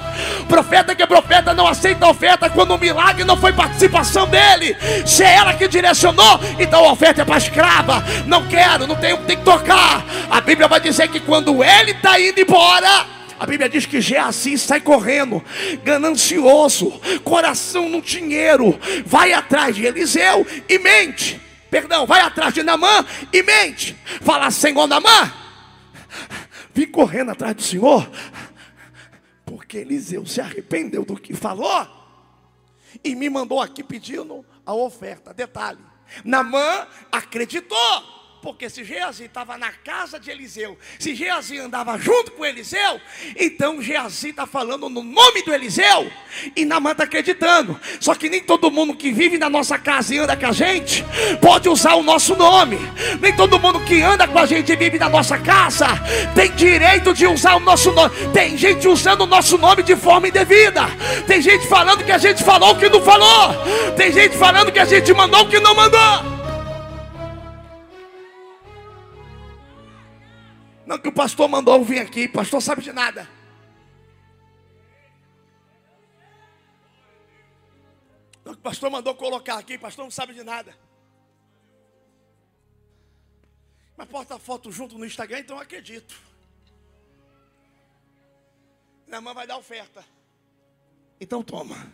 Profeta 0.48 0.94
que 0.94 1.02
é 1.02 1.06
profeta 1.06 1.54
não 1.54 1.66
aceita 1.66 2.06
oferta 2.06 2.50
quando 2.50 2.72
o 2.72 2.78
milagre 2.78 3.24
não 3.24 3.36
foi 3.36 3.52
participação 3.52 4.28
dele. 4.28 4.76
Se 5.06 5.22
é 5.22 5.36
ela 5.36 5.54
que 5.54 5.68
direcionou, 5.68 6.40
então 6.58 6.84
a 6.84 6.92
oferta 6.92 7.22
é 7.22 7.24
para 7.24 7.38
escrava. 7.38 8.04
Não 8.26 8.46
quero, 8.48 8.86
não 8.86 8.96
tenho, 8.96 9.18
tem 9.18 9.36
que 9.36 9.44
tocar. 9.44 10.04
A 10.28 10.40
Bíblia 10.40 10.66
vai 10.66 10.80
dizer 10.80 11.08
que 11.08 11.20
quando 11.20 11.62
ele 11.62 11.92
está 11.92 12.18
indo 12.20 12.40
embora, 12.40 13.17
a 13.38 13.46
Bíblia 13.46 13.68
diz 13.68 13.86
que 13.86 14.00
Geazi 14.00 14.58
sai 14.58 14.80
correndo, 14.80 15.42
ganancioso, 15.84 16.90
coração 17.22 17.88
no 17.88 18.02
dinheiro, 18.02 18.78
vai 19.06 19.32
atrás 19.32 19.76
de 19.76 19.86
Eliseu 19.86 20.46
e 20.68 20.78
mente. 20.78 21.40
Perdão, 21.70 22.06
vai 22.06 22.20
atrás 22.20 22.54
de 22.54 22.62
Namã 22.62 23.04
e 23.32 23.42
mente. 23.42 23.96
Fala, 24.22 24.50
Senhor 24.50 24.86
Namã, 24.86 25.32
vim 26.74 26.86
correndo 26.86 27.30
atrás 27.30 27.54
do 27.54 27.62
Senhor, 27.62 28.10
porque 29.44 29.78
Eliseu 29.78 30.24
se 30.26 30.40
arrependeu 30.40 31.04
do 31.04 31.16
que 31.16 31.34
falou 31.34 31.86
e 33.04 33.14
me 33.14 33.28
mandou 33.28 33.60
aqui 33.60 33.82
pedindo 33.82 34.44
a 34.64 34.74
oferta. 34.74 35.32
Detalhe: 35.32 35.78
Namã 36.24 36.86
acreditou. 37.12 38.17
Porque 38.42 38.70
se 38.70 38.84
Geazi 38.84 39.24
estava 39.24 39.58
na 39.58 39.72
casa 39.72 40.18
de 40.18 40.30
Eliseu, 40.30 40.78
se 40.98 41.14
Geazi 41.14 41.58
andava 41.58 41.98
junto 41.98 42.30
com 42.32 42.44
Eliseu, 42.44 43.00
então 43.36 43.82
Geazi 43.82 44.30
está 44.30 44.46
falando 44.46 44.88
no 44.88 45.02
nome 45.02 45.42
do 45.42 45.52
Eliseu, 45.52 46.10
e 46.54 46.64
Namã 46.64 46.92
está 46.92 47.04
acreditando. 47.04 47.78
Só 48.00 48.14
que 48.14 48.28
nem 48.28 48.40
todo 48.40 48.70
mundo 48.70 48.94
que 48.94 49.10
vive 49.10 49.38
na 49.38 49.50
nossa 49.50 49.78
casa 49.78 50.14
e 50.14 50.18
anda 50.18 50.36
com 50.36 50.46
a 50.46 50.52
gente, 50.52 51.04
pode 51.40 51.68
usar 51.68 51.94
o 51.94 52.02
nosso 52.02 52.36
nome. 52.36 52.78
Nem 53.20 53.34
todo 53.34 53.58
mundo 53.58 53.84
que 53.84 54.00
anda 54.02 54.28
com 54.28 54.38
a 54.38 54.46
gente 54.46 54.72
e 54.72 54.76
vive 54.76 54.98
na 54.98 55.08
nossa 55.08 55.38
casa, 55.38 55.86
tem 56.34 56.52
direito 56.52 57.12
de 57.12 57.26
usar 57.26 57.56
o 57.56 57.60
nosso 57.60 57.90
nome. 57.92 58.14
Tem 58.32 58.56
gente 58.56 58.86
usando 58.86 59.22
o 59.22 59.26
nosso 59.26 59.58
nome 59.58 59.82
de 59.82 59.96
forma 59.96 60.28
indevida. 60.28 60.86
Tem 61.26 61.42
gente 61.42 61.66
falando 61.66 62.04
que 62.04 62.12
a 62.12 62.18
gente 62.18 62.44
falou 62.44 62.76
que 62.76 62.88
não 62.88 63.02
falou. 63.02 63.54
Tem 63.96 64.12
gente 64.12 64.36
falando 64.36 64.70
que 64.70 64.78
a 64.78 64.84
gente 64.84 65.12
mandou 65.12 65.46
que 65.48 65.58
não 65.58 65.74
mandou. 65.74 66.37
Não 70.98 71.02
que 71.02 71.08
o 71.10 71.12
pastor 71.12 71.48
mandou 71.48 71.84
vir 71.84 72.00
aqui, 72.00 72.24
o 72.24 72.32
pastor 72.32 72.60
sabe 72.60 72.82
de 72.82 72.92
nada. 72.92 73.30
O 78.44 78.56
pastor 78.56 78.90
mandou 78.90 79.14
colocar 79.14 79.58
aqui, 79.58 79.76
o 79.76 79.78
pastor 79.78 80.06
não 80.06 80.10
sabe 80.10 80.34
de 80.34 80.42
nada. 80.42 80.76
Mas 83.96 84.08
posta 84.08 84.34
a 84.34 84.38
foto 84.40 84.72
junto 84.72 84.98
no 84.98 85.06
Instagram, 85.06 85.38
então 85.38 85.56
eu 85.56 85.62
acredito. 85.62 86.20
Minha 89.06 89.20
vai 89.20 89.46
dar 89.46 89.56
oferta. 89.56 90.04
Então 91.20 91.44
toma. 91.44 91.92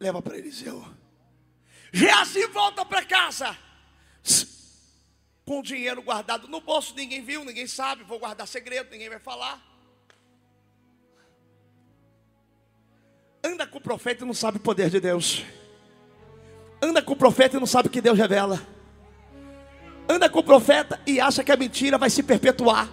Leva 0.00 0.22
para 0.22 0.38
Eliseu. 0.38 0.82
Geazi 1.92 2.46
volta 2.46 2.82
para 2.82 3.04
casa. 3.04 3.54
Com 5.44 5.60
o 5.60 5.62
dinheiro 5.62 6.02
guardado 6.02 6.48
no 6.48 6.60
bolso, 6.60 6.94
ninguém 6.96 7.22
viu, 7.22 7.44
ninguém 7.44 7.66
sabe. 7.66 8.02
Vou 8.04 8.18
guardar 8.18 8.48
segredo, 8.48 8.90
ninguém 8.90 9.10
vai 9.10 9.18
falar. 9.18 9.62
Anda 13.42 13.66
com 13.66 13.76
o 13.76 13.80
profeta 13.80 14.24
e 14.24 14.26
não 14.26 14.32
sabe 14.32 14.56
o 14.56 14.60
poder 14.60 14.88
de 14.88 14.98
Deus. 14.98 15.44
Anda 16.80 17.02
com 17.02 17.12
o 17.12 17.16
profeta 17.16 17.56
e 17.56 17.60
não 17.60 17.66
sabe 17.66 17.88
o 17.88 17.90
que 17.90 18.00
Deus 18.00 18.18
revela. 18.18 18.66
Anda 20.08 20.30
com 20.30 20.38
o 20.38 20.44
profeta 20.44 20.98
e 21.06 21.20
acha 21.20 21.44
que 21.44 21.52
a 21.52 21.56
mentira 21.56 21.98
vai 21.98 22.08
se 22.08 22.22
perpetuar. 22.22 22.88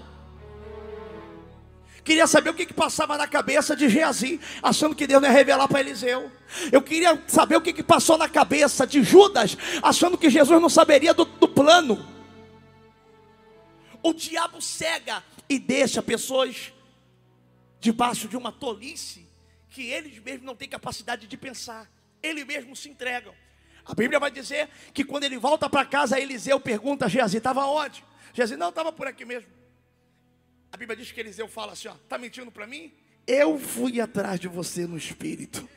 Queria 2.04 2.28
saber 2.28 2.50
o 2.50 2.54
que, 2.54 2.66
que 2.66 2.74
passava 2.74 3.16
na 3.16 3.28
cabeça 3.28 3.76
de 3.76 3.88
Geazi, 3.88 4.42
achando 4.62 4.96
que 4.96 5.06
Deus 5.06 5.24
ia 5.24 5.30
revelar 5.30 5.68
para 5.68 5.80
Eliseu. 5.80 6.32
Eu 6.72 6.82
queria 6.82 7.22
saber 7.28 7.56
o 7.56 7.62
que, 7.62 7.72
que 7.72 7.84
passou 7.84 8.18
na 8.18 8.28
cabeça 8.28 8.86
de 8.86 9.04
Judas, 9.04 9.58
achando 9.82 10.18
que 10.18 10.30
Jesus 10.30 10.60
não 10.60 10.70
saberia 10.70 11.14
do, 11.14 11.24
do 11.24 11.48
plano. 11.48 12.21
O 14.04 14.14
diabo 14.14 14.62
cega 14.62 15.24
e 15.48 15.60
deixa 15.60 16.02
pessoas 16.02 16.74
debaixo 17.80 18.28
de 18.28 18.38
uma 18.38 18.52
tolice 18.52 19.28
que 19.70 19.90
eles 19.90 20.20
mesmos 20.20 20.46
não 20.46 20.56
têm 20.56 20.68
capacidade 20.68 21.28
de 21.28 21.38
pensar, 21.38 21.90
eles 22.22 22.46
mesmos 22.46 22.80
se 22.80 22.90
entregam. 22.90 23.34
A 23.86 23.96
Bíblia 23.96 24.20
vai 24.20 24.30
dizer 24.30 24.70
que 24.94 25.04
quando 25.04 25.24
ele 25.24 25.38
volta 25.38 25.70
para 25.70 25.86
casa, 25.86 26.20
Eliseu 26.20 26.60
pergunta 26.60 27.06
a 27.06 27.08
Geazi: 27.08 27.38
estava 27.38 27.66
onde? 27.66 28.04
Geazi, 28.34 28.56
não, 28.56 28.70
estava 28.70 28.92
por 28.92 29.08
aqui 29.08 29.26
mesmo. 29.26 29.50
A 30.72 30.78
Bíblia 30.78 30.96
diz 30.96 31.12
que 31.12 31.20
Eliseu 31.20 31.48
fala 31.48 31.74
assim: 31.74 31.88
ó, 31.88 31.94
está 31.94 32.18
mentindo 32.18 32.52
para 32.52 32.68
mim? 32.68 32.94
Eu 33.26 33.58
fui 33.58 34.00
atrás 34.00 34.40
de 34.40 34.48
você 34.48 34.86
no 34.86 34.98
espírito. 34.98 35.68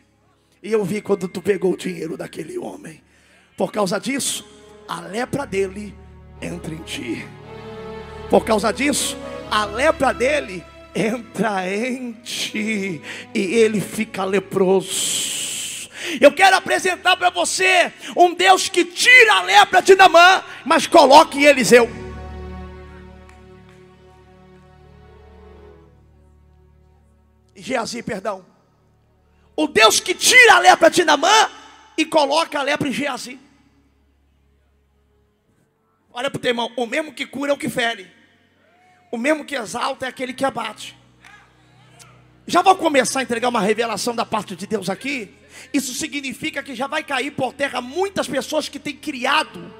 E 0.62 0.72
eu 0.72 0.84
vi 0.84 1.02
quando 1.02 1.28
tu 1.28 1.42
pegou 1.42 1.72
o 1.72 1.76
dinheiro 1.76 2.16
daquele 2.16 2.58
homem. 2.58 3.02
Por 3.56 3.70
causa 3.70 3.98
disso, 3.98 4.46
a 4.88 5.00
lepra 5.00 5.46
dele 5.46 5.94
entra 6.40 6.74
em 6.74 6.82
ti. 6.82 7.26
Por 8.30 8.44
causa 8.44 8.72
disso, 8.72 9.16
a 9.50 9.64
lepra 9.64 10.12
dele 10.12 10.64
entra 10.94 11.68
em 11.68 12.12
ti 12.12 13.00
e 13.34 13.40
ele 13.40 13.80
fica 13.80 14.24
leproso. 14.24 15.88
Eu 16.20 16.32
quero 16.32 16.56
apresentar 16.56 17.16
para 17.16 17.30
você 17.30 17.92
um 18.16 18.34
Deus 18.34 18.68
que 18.68 18.84
tira 18.84 19.34
a 19.34 19.42
lepra 19.42 19.80
de 19.80 19.94
Namã, 19.94 20.42
mas 20.64 20.86
coloque 20.86 21.38
em 21.38 21.44
Eliseu. 21.44 21.88
Geazi, 27.54 28.02
perdão. 28.02 28.44
O 29.56 29.66
Deus 29.66 30.00
que 30.00 30.14
tira 30.14 30.56
a 30.56 30.58
lepra 30.58 30.90
de 30.90 31.04
Namã 31.04 31.50
e 31.96 32.04
coloca 32.04 32.58
a 32.58 32.62
lepra 32.62 32.88
em 32.88 32.92
Geazi. 32.92 33.38
Olha 36.12 36.30
para 36.30 36.38
o 36.38 36.40
teu 36.40 36.50
irmão, 36.50 36.70
o 36.76 36.86
mesmo 36.86 37.12
que 37.12 37.26
cura 37.26 37.50
é 37.50 37.54
o 37.54 37.58
que 37.58 37.68
fere. 37.68 38.13
O 39.14 39.16
mesmo 39.16 39.44
que 39.44 39.54
exalta 39.54 40.06
é 40.06 40.08
aquele 40.08 40.32
que 40.32 40.44
abate. 40.44 40.98
Já 42.48 42.62
vou 42.62 42.74
começar 42.74 43.20
a 43.20 43.22
entregar 43.22 43.48
uma 43.48 43.60
revelação 43.60 44.12
da 44.12 44.26
parte 44.26 44.56
de 44.56 44.66
Deus 44.66 44.90
aqui. 44.90 45.32
Isso 45.72 45.94
significa 45.94 46.64
que 46.64 46.74
já 46.74 46.88
vai 46.88 47.04
cair 47.04 47.30
por 47.30 47.52
terra 47.52 47.80
muitas 47.80 48.26
pessoas 48.26 48.68
que 48.68 48.76
têm 48.76 48.96
criado 48.96 49.72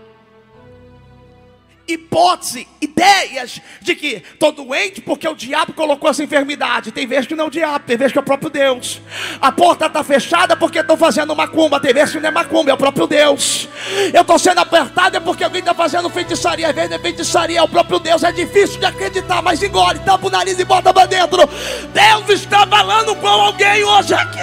hipótese, 1.86 2.66
ideias 2.80 3.60
de 3.80 3.94
que 3.94 4.22
estou 4.32 4.52
doente 4.52 5.00
porque 5.00 5.28
o 5.28 5.34
diabo 5.34 5.72
colocou 5.72 6.08
essa 6.08 6.22
enfermidade. 6.22 6.90
Tem 6.90 7.06
vezes 7.06 7.26
que 7.26 7.34
não 7.34 7.44
é 7.44 7.48
o 7.48 7.50
diabo, 7.50 7.84
tem 7.86 7.96
vezes 7.96 8.12
que 8.12 8.18
é 8.18 8.22
o 8.22 8.24
próprio 8.24 8.50
Deus. 8.50 9.00
A 9.40 9.52
porta 9.52 9.86
está 9.86 10.02
fechada 10.02 10.56
porque 10.56 10.78
estou 10.78 10.96
fazendo 10.96 11.34
macumba, 11.36 11.78
tem 11.78 11.92
vezes 11.92 12.14
que 12.14 12.20
não 12.20 12.28
é 12.28 12.32
macumba, 12.32 12.70
é 12.70 12.74
o 12.74 12.78
próprio 12.78 13.06
Deus. 13.06 13.68
Eu 14.12 14.22
estou 14.22 14.38
sendo 14.38 14.60
apertado 14.60 15.16
é 15.16 15.20
porque 15.20 15.44
alguém 15.44 15.60
está 15.60 15.74
fazendo 15.74 16.08
feitiçaria, 16.08 16.68
às 16.68 16.74
vezes 16.74 16.92
é 16.92 16.98
feitiçaria, 16.98 17.58
é 17.58 17.62
o 17.62 17.68
próprio 17.68 17.98
Deus. 17.98 18.22
É 18.22 18.32
difícil 18.32 18.80
de 18.80 18.86
acreditar, 18.86 19.42
mas 19.42 19.62
engole, 19.62 19.98
tampa 20.00 20.26
o 20.26 20.30
nariz 20.30 20.58
e 20.58 20.64
bota 20.64 20.92
para 20.92 21.06
dentro. 21.06 21.46
Deus 21.92 22.40
está 22.40 22.66
falando 22.66 23.14
com 23.16 23.28
alguém 23.28 23.84
hoje 23.84 24.14
aqui. 24.14 24.38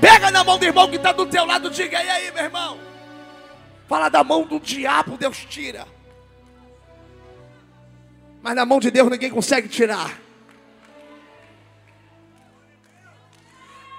Pega 0.00 0.30
na 0.30 0.44
mão 0.44 0.58
do 0.58 0.64
irmão 0.64 0.88
que 0.88 0.96
está 0.96 1.10
do 1.10 1.26
teu 1.26 1.44
lado, 1.44 1.70
diga 1.70 2.02
e 2.02 2.08
aí, 2.08 2.32
meu 2.32 2.44
irmão. 2.44 2.85
Fala 3.88 4.08
da 4.08 4.24
mão 4.24 4.44
do 4.44 4.58
diabo, 4.58 5.16
Deus 5.16 5.44
tira. 5.48 5.86
Mas 8.42 8.54
na 8.54 8.64
mão 8.64 8.80
de 8.80 8.90
Deus 8.90 9.10
ninguém 9.10 9.30
consegue 9.30 9.68
tirar. 9.68 10.18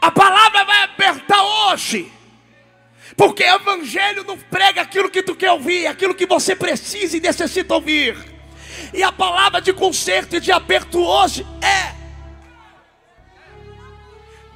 A 0.02 0.12
palavra 0.12 0.64
vai 0.64 0.84
apertar 0.84 1.44
hoje. 1.44 2.12
Porque 3.16 3.44
o 3.44 3.56
evangelho 3.56 4.24
não 4.24 4.38
prega 4.38 4.82
aquilo 4.82 5.10
que 5.10 5.24
tu 5.24 5.36
quer 5.36 5.52
ouvir, 5.52 5.88
aquilo 5.88 6.14
que 6.14 6.26
você 6.26 6.56
precisa 6.56 7.18
e 7.18 7.20
necessita 7.20 7.74
ouvir. 7.74 8.18
E 8.94 9.02
a 9.02 9.12
palavra 9.12 9.60
de 9.62 9.74
conserto 9.74 10.36
e 10.36 10.40
de 10.40 10.52
aperto 10.52 11.00
hoje 11.00 11.46
é 11.62 11.96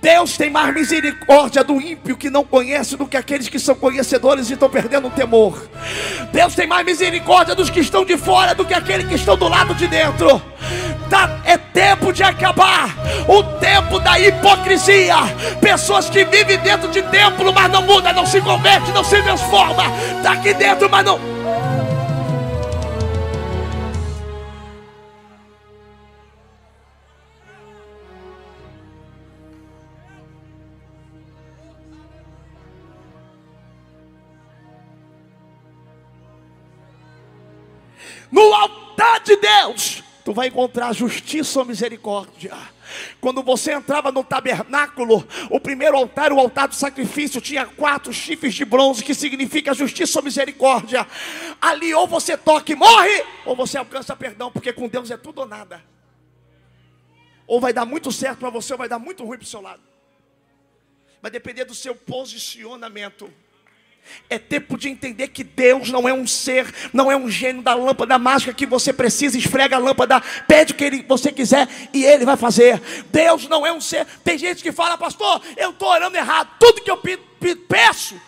Deus 0.01 0.35
tem 0.35 0.49
mais 0.49 0.73
misericórdia 0.73 1.63
do 1.63 1.79
ímpio 1.79 2.17
que 2.17 2.27
não 2.27 2.43
conhece 2.43 2.97
do 2.97 3.05
que 3.05 3.15
aqueles 3.15 3.47
que 3.47 3.59
são 3.59 3.75
conhecedores 3.75 4.49
e 4.49 4.53
estão 4.53 4.67
perdendo 4.67 5.07
o 5.07 5.11
temor. 5.11 5.69
Deus 6.33 6.55
tem 6.55 6.65
mais 6.65 6.83
misericórdia 6.83 7.53
dos 7.53 7.69
que 7.69 7.81
estão 7.81 8.03
de 8.03 8.17
fora 8.17 8.55
do 8.55 8.65
que 8.65 8.73
aqueles 8.73 9.07
que 9.07 9.13
estão 9.13 9.37
do 9.37 9.47
lado 9.47 9.75
de 9.75 9.87
dentro. 9.87 10.41
Tá, 11.07 11.39
é 11.45 11.55
tempo 11.55 12.11
de 12.11 12.23
acabar 12.23 12.95
o 13.27 13.43
tempo 13.59 13.99
da 13.99 14.19
hipocrisia. 14.19 15.17
Pessoas 15.59 16.09
que 16.09 16.25
vivem 16.25 16.57
dentro 16.57 16.89
de 16.89 17.03
templo, 17.03 17.53
mas 17.53 17.71
não 17.71 17.83
mudam, 17.83 18.11
não 18.13 18.25
se 18.25 18.41
converte, 18.41 18.91
não 18.91 19.03
se 19.03 19.21
transforma. 19.21 19.83
Está 20.17 20.31
aqui 20.31 20.53
dentro, 20.55 20.89
mas 20.89 21.05
não 21.05 21.40
No 38.31 38.53
altar 38.53 39.19
de 39.19 39.35
Deus, 39.35 40.01
tu 40.23 40.33
vai 40.33 40.47
encontrar 40.47 40.93
justiça 40.93 41.59
ou 41.59 41.65
misericórdia. 41.65 42.55
Quando 43.19 43.43
você 43.43 43.73
entrava 43.73 44.11
no 44.11 44.23
tabernáculo, 44.23 45.25
o 45.49 45.59
primeiro 45.59 45.95
altar, 45.97 46.31
o 46.31 46.39
altar 46.39 46.67
do 46.67 46.75
sacrifício, 46.75 47.41
tinha 47.41 47.65
quatro 47.65 48.13
chifres 48.13 48.53
de 48.53 48.65
bronze, 48.65 49.03
que 49.03 49.13
significa 49.13 49.73
justiça 49.73 50.19
ou 50.19 50.23
misericórdia. 50.23 51.07
Ali 51.61 51.93
ou 51.93 52.07
você 52.07 52.37
toca 52.37 52.71
e 52.71 52.75
morre, 52.75 53.23
ou 53.45 53.55
você 53.55 53.77
alcança 53.77 54.15
perdão, 54.15 54.51
porque 54.51 54.73
com 54.73 54.87
Deus 54.87 55.11
é 55.11 55.17
tudo 55.17 55.39
ou 55.39 55.47
nada. 55.47 55.83
Ou 57.47 57.59
vai 57.59 57.73
dar 57.73 57.85
muito 57.85 58.11
certo 58.11 58.39
para 58.39 58.49
você, 58.49 58.73
ou 58.73 58.79
vai 58.79 58.87
dar 58.87 58.99
muito 58.99 59.25
ruim 59.25 59.37
para 59.37 59.45
o 59.45 59.47
seu 59.47 59.61
lado. 59.61 59.81
Vai 61.21 61.31
depender 61.31 61.65
do 61.65 61.75
seu 61.75 61.93
posicionamento. 61.95 63.31
É 64.29 64.37
tempo 64.37 64.77
de 64.77 64.89
entender 64.89 65.27
que 65.29 65.43
Deus 65.43 65.89
não 65.89 66.07
é 66.07 66.13
um 66.13 66.27
ser, 66.27 66.73
não 66.91 67.11
é 67.11 67.15
um 67.15 67.29
gênio 67.29 67.61
da 67.61 67.73
lâmpada 67.73 68.17
mágica 68.17 68.53
que 68.53 68.65
você 68.65 68.91
precisa, 68.91 69.37
esfrega 69.37 69.75
a 69.75 69.79
lâmpada, 69.79 70.21
pede 70.47 70.73
o 70.73 70.75
que 70.75 70.83
ele, 70.83 71.05
você 71.07 71.31
quiser 71.31 71.67
e 71.93 72.03
ele 72.03 72.25
vai 72.25 72.37
fazer. 72.37 72.81
Deus 73.11 73.47
não 73.47 73.65
é 73.65 73.71
um 73.71 73.81
ser. 73.81 74.05
Tem 74.23 74.37
gente 74.37 74.63
que 74.63 74.71
fala, 74.71 74.97
pastor, 74.97 75.41
eu 75.57 75.71
estou 75.71 75.89
orando 75.89 76.17
errado. 76.17 76.49
Tudo 76.59 76.81
que 76.81 76.91
eu 76.91 76.99
peço, 77.67 78.19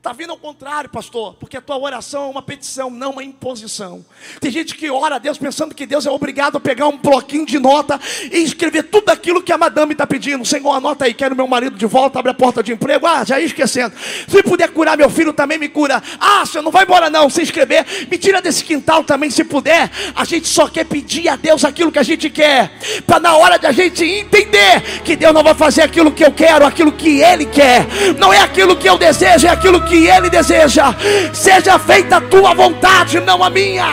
Está 0.00 0.14
vindo 0.14 0.30
ao 0.30 0.38
contrário, 0.38 0.88
pastor, 0.88 1.34
porque 1.38 1.58
a 1.58 1.60
tua 1.60 1.78
oração 1.78 2.22
é 2.22 2.30
uma 2.30 2.40
petição, 2.40 2.88
não 2.88 3.10
uma 3.10 3.22
imposição. 3.22 4.02
Tem 4.40 4.50
gente 4.50 4.74
que 4.74 4.88
ora 4.88 5.16
a 5.16 5.18
Deus 5.18 5.36
pensando 5.36 5.74
que 5.74 5.84
Deus 5.84 6.06
é 6.06 6.10
obrigado 6.10 6.56
a 6.56 6.60
pegar 6.60 6.88
um 6.88 6.96
bloquinho 6.96 7.44
de 7.44 7.58
nota 7.58 8.00
e 8.32 8.38
escrever 8.38 8.84
tudo 8.84 9.10
aquilo 9.10 9.42
que 9.42 9.52
a 9.52 9.58
madame 9.58 9.92
está 9.92 10.06
pedindo. 10.06 10.42
Senhor, 10.42 10.72
anota 10.72 11.04
aí, 11.04 11.12
quero 11.12 11.36
meu 11.36 11.46
marido 11.46 11.76
de 11.76 11.84
volta, 11.84 12.18
abre 12.18 12.30
a 12.30 12.34
porta 12.34 12.62
de 12.62 12.72
emprego. 12.72 13.06
Ah, 13.06 13.24
já 13.26 13.38
ia 13.38 13.44
esquecendo. 13.44 13.94
Se 14.26 14.42
puder 14.42 14.70
curar 14.70 14.96
meu 14.96 15.10
filho, 15.10 15.34
também 15.34 15.58
me 15.58 15.68
cura. 15.68 16.02
Ah, 16.18 16.46
senhor, 16.46 16.62
não 16.62 16.72
vai 16.72 16.84
embora 16.84 17.10
não, 17.10 17.28
se 17.28 17.42
inscrever. 17.42 17.84
Me 18.10 18.16
tira 18.16 18.40
desse 18.40 18.64
quintal 18.64 19.04
também, 19.04 19.28
se 19.28 19.44
puder. 19.44 19.90
A 20.16 20.24
gente 20.24 20.48
só 20.48 20.66
quer 20.66 20.84
pedir 20.86 21.28
a 21.28 21.36
Deus 21.36 21.62
aquilo 21.62 21.92
que 21.92 21.98
a 21.98 22.02
gente 22.02 22.30
quer. 22.30 22.72
Para 23.06 23.20
na 23.20 23.36
hora 23.36 23.58
de 23.58 23.66
a 23.66 23.72
gente 23.72 24.02
entender 24.02 24.80
que 25.04 25.14
Deus 25.14 25.34
não 25.34 25.42
vai 25.42 25.54
fazer 25.54 25.82
aquilo 25.82 26.10
que 26.10 26.24
eu 26.24 26.32
quero, 26.32 26.64
aquilo 26.64 26.90
que 26.90 27.20
Ele 27.20 27.44
quer. 27.44 27.86
Não 28.18 28.32
é 28.32 28.40
aquilo 28.40 28.74
que 28.74 28.88
eu 28.88 28.96
desejo, 28.96 29.46
é 29.46 29.50
aquilo 29.50 29.89
que 29.89 29.89
que 29.90 30.06
Ele 30.06 30.30
deseja. 30.30 30.94
Seja 31.34 31.78
feita 31.78 32.16
a 32.18 32.20
tua 32.20 32.54
vontade, 32.54 33.18
não 33.18 33.42
a 33.42 33.50
minha. 33.50 33.88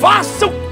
Faça 0.00 0.46
o 0.46 0.66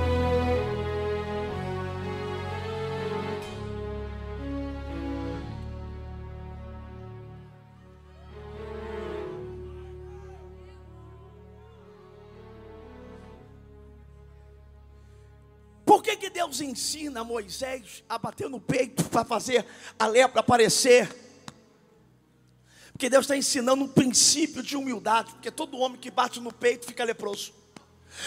Por 15.87 16.02
que, 16.02 16.16
que 16.16 16.28
Deus 16.28 16.61
ensina 16.61 17.23
Moisés 17.23 18.02
a 18.09 18.19
bater 18.19 18.50
no 18.50 18.61
peito 18.61 19.04
para 19.04 19.25
fazer 19.25 19.64
a 19.97 20.07
lepra 20.09 20.40
aparecer? 20.40 21.24
Porque 22.95 23.11
Deus 23.11 23.25
está 23.25 23.37
ensinando 23.37 23.85
um 23.85 23.89
princípio 23.89 24.63
de 24.63 24.77
humildade, 24.77 25.33
porque 25.33 25.51
todo 25.51 25.79
homem 25.79 26.01
que 26.01 26.13
bate 26.13 26.41
no 26.41 26.53
peito 26.53 26.87
fica 26.87 27.03
leproso. 27.03 27.53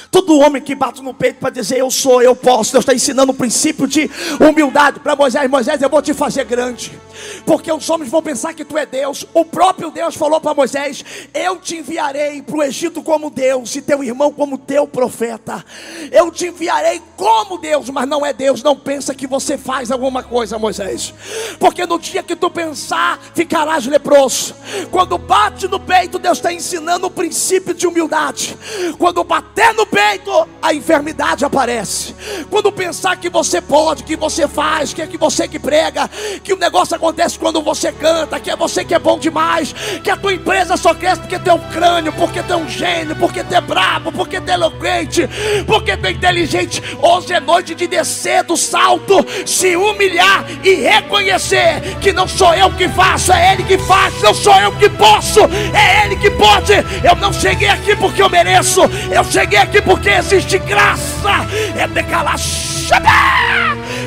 Todo 0.10 0.40
homem 0.40 0.62
que 0.62 0.74
bate 0.74 1.02
no 1.02 1.14
peito 1.14 1.40
para 1.40 1.50
dizer 1.50 1.78
eu 1.80 1.92
sou, 1.92 2.22
eu 2.22 2.36
posso, 2.36 2.72
Deus 2.72 2.84
está 2.84 2.94
ensinando 2.94 3.32
o 3.32 3.36
princípio 3.36 3.88
de 3.88 4.10
humildade 4.40 5.00
para 5.00 5.16
Moisés. 5.16 5.50
Moisés, 5.50 5.82
eu 5.82 5.90
vou 5.90 6.02
te 6.02 6.14
fazer 6.14 6.46
grande, 6.46 6.98
porque 7.46 7.72
os 7.72 7.90
homens 7.90 8.10
vão 8.10 8.22
pensar 8.22 8.54
que 8.54 8.64
tu 8.64 8.78
é 8.78 8.86
Deus. 8.86 9.26
O 9.34 9.44
próprio 9.44 9.92
Deus 9.92 10.16
falou 10.16 10.40
para 10.40 10.54
Moisés: 10.54 11.04
Eu 11.34 11.58
te 11.58 11.78
enviarei 11.78 12.42
para 12.42 12.56
o 12.56 12.64
Egito 12.64 13.04
como 13.04 13.30
Deus, 13.30 13.76
e 13.76 13.82
teu 13.82 14.04
irmão 14.04 14.32
como 14.32 14.58
teu 14.58 14.88
profeta. 14.88 15.64
Eu 16.12 16.32
te 16.32 16.48
enviarei 16.48 17.02
como 17.16 17.58
Deus, 17.58 17.90
mas 17.90 18.08
não 18.08 18.26
é 18.26 18.32
Deus. 18.32 18.64
Não 18.64 18.76
pensa 18.76 19.14
que 19.14 19.28
você 19.28 19.58
faz 19.58 19.92
alguma 19.92 20.24
coisa, 20.24 20.58
Moisés, 20.58 21.14
porque 21.60 21.86
no 21.86 22.00
dia 22.00 22.24
que 22.24 22.36
tu 22.36 22.50
pensar, 22.50 23.20
ficarás 23.34 23.86
leproso. 23.86 24.56
Quando 24.90 25.18
bate 25.18 25.68
no 25.68 25.80
peito, 25.80 26.18
Deus 26.18 26.38
está 26.38 26.54
ensinando 26.54 27.08
o 27.08 27.12
princípio 27.12 27.74
de 27.74 27.86
humildade. 27.86 28.58
Quando 28.98 29.24
bater 29.24 29.74
no 29.78 29.86
peito, 29.86 30.32
a 30.60 30.74
enfermidade 30.74 31.46
aparece. 31.46 32.16
Quando 32.50 32.72
pensar 32.72 33.16
que 33.16 33.30
você 33.30 33.62
pode, 33.62 34.04
que 34.04 34.16
você 34.16 34.48
faz, 34.48 34.92
que 34.92 35.04
é 35.04 35.08
que 35.08 35.18
você 35.18 35.48
que 35.48 35.60
prega, 35.60 36.10
que 36.44 36.52
o 36.52 36.58
negócio 36.58 36.96
acontece 36.96 37.38
quando 37.38 37.62
você 37.62 37.92
canta, 37.92 38.40
que 38.40 38.50
é 38.50 38.56
você 38.56 38.84
que 38.84 38.96
é 38.96 39.00
bom 39.00 39.20
demais, 39.20 39.74
que 40.04 40.10
a 40.10 40.18
tua 40.18 40.34
empresa 40.34 40.76
só 40.76 40.96
cresce 40.96 41.22
porque 41.22 41.38
tem 41.38 41.54
um 41.54 41.60
crânio, 41.70 42.12
porque 42.14 42.42
tem 42.42 42.56
um 42.56 42.68
gênio, 42.68 43.16
porque 43.18 43.44
tem 43.44 43.62
brabo, 43.62 44.12
porque 44.12 44.42
tem 44.42 44.56
eloquente, 44.56 45.30
porque 45.68 45.96
tem 45.96 46.16
inteligente. 46.16 46.82
Hoje 47.00 47.34
é 47.34 47.40
noite 47.40 47.76
de 47.76 47.86
descer 47.86 48.44
do 48.44 48.58
salto, 48.58 49.24
se 49.46 49.76
humilhar 49.76 50.44
e 50.64 50.74
reconhecer 50.74 51.82
que 52.02 52.12
não 52.12 52.28
sou 52.28 52.52
eu 52.56 52.72
que 52.72 52.90
faço, 52.90 53.32
é 53.32 53.54
Ele 53.54 53.64
que 53.64 53.78
faz, 53.78 54.20
não 54.24 54.34
sou 54.34 54.56
eu 54.56 54.72
que 54.72 54.90
posso, 54.90 55.42
é 55.42 56.06
Ele 56.06 56.16
que 56.16 56.32
pode. 56.32 56.74
Eu 57.04 57.16
não 57.18 57.32
cheguei 57.32 57.68
aqui 57.68 57.96
porque 57.96 58.24
eu 58.24 58.30
mereço, 58.30 58.82
eu 59.12 59.24
cheguei 59.24 59.67
aqui 59.68 59.82
porque 59.82 60.10
existe 60.10 60.58
graça. 60.60 61.46
É 61.78 61.88
decalar. 61.88 62.36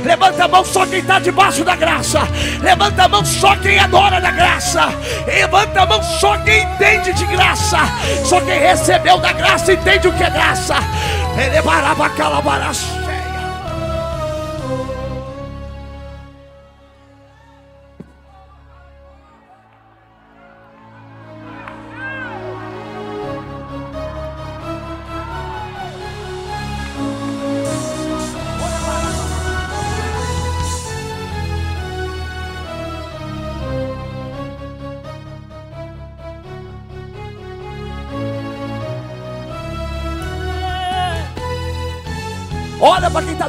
Levanta 0.05 0.45
a 0.45 0.49
mão 0.49 0.64
só 0.64 0.87
quem 0.87 1.00
está 1.00 1.19
debaixo 1.19 1.62
da 1.62 1.76
graça. 1.76 2.21
Levanta 2.61 3.05
a 3.05 3.09
mão 3.09 3.25
só 3.25 3.55
quem 3.57 3.79
adora 3.79 4.21
da 4.21 4.31
graça. 4.31 4.88
Levanta 5.26 5.83
a 5.83 5.87
mão 5.87 6.02
só 6.02 6.37
quem 6.38 6.62
entende 6.62 7.12
de 7.12 7.26
graça. 7.26 7.79
Só 8.25 8.40
quem 8.40 8.59
recebeu 8.59 9.19
da 9.19 9.33
graça 9.33 9.73
entende 9.73 10.09
o 10.09 10.12
que 10.12 10.25
é 10.25 10.31
graça. 10.31 10.76
Ele 11.38 11.61
baraba 11.62 12.09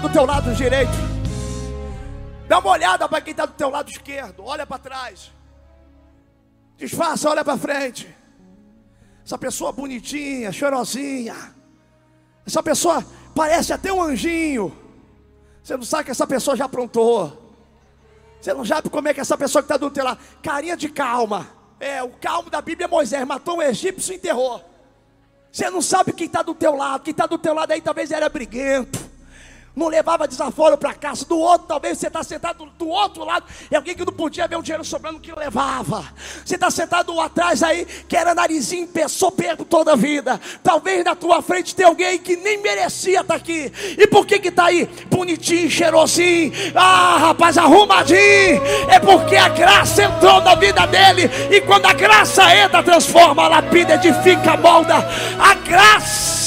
do 0.02 0.10
teu 0.10 0.26
lado 0.26 0.54
direito. 0.56 0.92
Dá 2.48 2.58
uma 2.58 2.72
olhada 2.72 3.08
para 3.08 3.22
quem 3.22 3.32
está 3.32 3.46
do 3.46 3.54
teu 3.54 3.70
lado 3.70 3.90
esquerdo. 3.90 4.44
Olha 4.44 4.66
para 4.66 4.80
trás. 4.80 5.32
Disfarça, 6.76 7.30
olha 7.30 7.46
para 7.46 7.58
frente. 7.58 8.14
Essa 9.24 9.38
pessoa 9.38 9.72
bonitinha, 9.72 10.52
chorosinha. 10.52 11.36
Essa 12.46 12.64
pessoa 12.64 13.06
parece 13.36 13.72
até 13.72 13.94
um 13.94 14.02
anjinho. 14.02 14.76
Você 15.64 15.78
não 15.78 15.84
sabe 15.84 16.06
que 16.06 16.12
essa 16.12 16.26
pessoa 16.26 16.58
já 16.58 16.66
aprontou. 16.66 17.54
Você 18.42 18.52
não 18.56 18.66
sabe 18.66 18.90
como 18.90 19.08
é 19.08 19.14
que 19.14 19.22
essa 19.22 19.38
pessoa 19.38 19.62
que 19.62 19.66
está 19.66 19.78
do 19.78 19.92
teu 19.92 20.04
lado. 20.04 20.20
Carinha 20.42 20.76
de 20.76 20.90
calma. 20.90 21.48
É, 21.80 22.02
o 22.02 22.10
calmo 22.10 22.50
da 22.50 22.60
Bíblia 22.60 22.86
é 22.86 22.90
Moisés. 22.90 23.26
Matou 23.28 23.58
um 23.58 23.62
egípcio 23.62 24.14
e 24.14 24.16
enterrou. 24.16 24.68
Você 25.52 25.70
não 25.70 25.82
sabe 25.82 26.12
quem 26.12 26.26
está 26.26 26.42
do 26.42 26.56
teu 26.56 26.76
lado. 26.76 27.04
Quem 27.04 27.12
está 27.12 27.28
do 27.28 27.38
teu 27.38 27.54
lado 27.54 27.72
aí 27.72 27.82
talvez 27.82 28.10
era 28.10 28.28
briguento 28.28 29.11
não 29.76 29.88
levava 29.88 30.28
desaforo 30.28 30.78
para 30.78 30.94
casa. 30.94 31.26
Do 31.26 31.38
outro, 31.38 31.68
talvez 31.68 31.98
você 31.98 32.08
está 32.08 32.24
sentado 32.24 32.68
do 32.78 32.88
outro 32.88 33.24
lado, 33.24 33.46
é 33.70 33.76
alguém 33.76 33.96
que 33.96 34.06
não 34.06 34.14
podia 34.14 34.48
ver 34.48 34.58
o 34.58 34.62
dinheiro 34.62 34.84
sobrando 34.84 35.20
que 35.20 35.34
levava. 35.34 36.06
Você 36.46 36.56
está 36.56 36.70
sentado 36.70 37.20
atrás 37.20 37.64
aí, 37.64 37.86
que 38.08 38.16
era 38.16 38.36
narizinho, 38.36 38.88
pessoa 38.88 39.32
perto 39.32 39.64
toda 39.64 39.94
a 39.94 39.96
vida. 39.96 40.40
Talvez 40.64 41.04
na 41.04 41.16
tua 41.16 41.42
frente 41.42 41.76
tem 41.76 41.86
alguém 41.86 42.20
que 42.20 42.36
nem 42.36 42.62
merecia 42.62 43.22
estar 43.22 43.34
tá 43.34 43.36
aqui. 43.36 43.72
E 43.98 44.08
por 44.08 44.26
que 44.26 44.40
que 44.40 44.50
está 44.50 44.66
aí? 44.66 44.86
Bonitinho, 45.10 45.70
cheirosinho. 45.70 46.52
Ah, 46.76 47.18
rapaz, 47.20 47.58
arrumadinho. 47.58 48.62
É 48.90 49.00
porque 49.00 49.36
a 49.36 49.50
graça 49.50 50.04
entrou 50.04 50.42
na 50.42 50.56
vida 50.56 50.86
dele. 50.88 51.30
E 51.50 51.62
quando 51.62 51.86
a 51.86 51.94
graça 51.94 52.56
entra, 52.56 52.84
transforma, 52.84 53.48
lapida, 53.48 53.96
edifica, 53.96 54.58
molda. 54.58 54.98
A 55.40 55.54
graça 55.56 56.41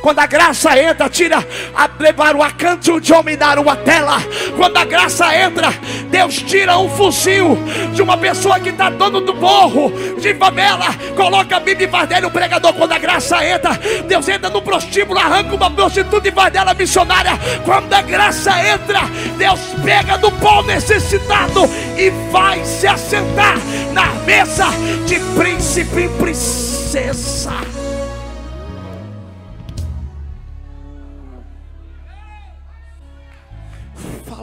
quando 0.00 0.20
a 0.20 0.26
graça 0.26 0.78
entra, 0.78 1.08
tira 1.08 1.46
a 1.74 1.90
levar 1.98 2.36
o 2.36 2.42
acanto 2.42 3.00
de 3.00 3.12
dominar 3.12 3.58
uma 3.58 3.76
tela. 3.76 4.18
Quando 4.56 4.76
a 4.76 4.84
graça 4.84 5.34
entra, 5.36 5.72
Deus 6.10 6.36
tira 6.36 6.78
um 6.78 6.88
fuzil 6.88 7.58
de 7.92 8.00
uma 8.00 8.16
pessoa 8.16 8.60
que 8.60 8.68
está 8.68 8.90
dono 8.90 9.20
do 9.20 9.34
morro, 9.34 9.92
de 10.20 10.34
favela, 10.34 10.86
coloca 11.16 11.56
a 11.56 11.60
Bíblia 11.60 11.88
e 11.88 11.90
faz 11.90 12.08
dele 12.08 12.26
um 12.26 12.30
pregador. 12.30 12.72
Quando 12.74 12.92
a 12.92 12.98
graça 12.98 13.44
entra, 13.44 13.78
Deus 14.06 14.28
entra 14.28 14.48
no 14.48 14.62
prostíbulo, 14.62 15.18
arranca 15.18 15.54
uma 15.54 15.70
prostituta 15.70 16.28
e 16.28 16.32
faz 16.32 16.52
dela 16.52 16.74
missionária. 16.74 17.32
Quando 17.64 17.92
a 17.92 18.02
graça 18.02 18.52
entra, 18.66 19.00
Deus 19.36 19.60
pega 19.84 20.16
do 20.16 20.30
pão 20.32 20.62
necessitado 20.62 21.68
e 21.96 22.10
vai 22.30 22.64
se 22.64 22.86
assentar 22.86 23.56
na 23.92 24.06
mesa 24.24 24.66
de 25.06 25.18
príncipe 25.36 26.02
e 26.04 26.08
princesa. 26.08 27.77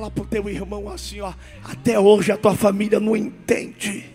Fala 0.05 0.11
para 0.11 0.23
o 0.23 0.27
teu 0.27 0.49
irmão 0.49 0.89
assim, 0.89 1.19
ó. 1.21 1.33
Até 1.63 1.99
hoje 1.99 2.31
a 2.31 2.37
tua 2.37 2.53
família 2.53 2.99
não 2.99 3.15
entende 3.15 4.05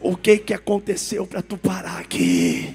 o 0.00 0.16
que 0.16 0.38
que 0.38 0.54
aconteceu 0.54 1.26
para 1.26 1.42
tu 1.42 1.58
parar 1.58 1.98
aqui. 1.98 2.74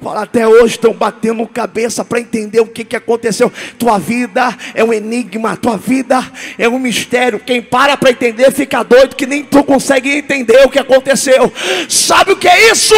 Fala, 0.00 0.22
até 0.22 0.46
hoje 0.46 0.74
estão 0.74 0.92
batendo 0.92 1.44
cabeça 1.48 2.04
para 2.04 2.20
entender 2.20 2.60
o 2.60 2.66
que, 2.66 2.84
que 2.84 2.94
aconteceu. 2.94 3.52
Tua 3.76 3.98
vida 3.98 4.56
é 4.72 4.84
um 4.84 4.92
enigma, 4.92 5.56
tua 5.56 5.76
vida 5.76 6.20
é 6.56 6.68
um 6.68 6.78
mistério. 6.78 7.40
Quem 7.40 7.60
para 7.60 7.96
para 7.96 8.10
entender 8.10 8.52
fica 8.52 8.84
doido, 8.84 9.16
que 9.16 9.26
nem 9.26 9.42
tu 9.42 9.64
consegue 9.64 10.18
entender 10.18 10.64
o 10.64 10.70
que 10.70 10.78
aconteceu. 10.78 11.52
Sabe 11.88 12.32
o 12.32 12.36
que 12.36 12.46
é 12.46 12.70
isso? 12.70 12.94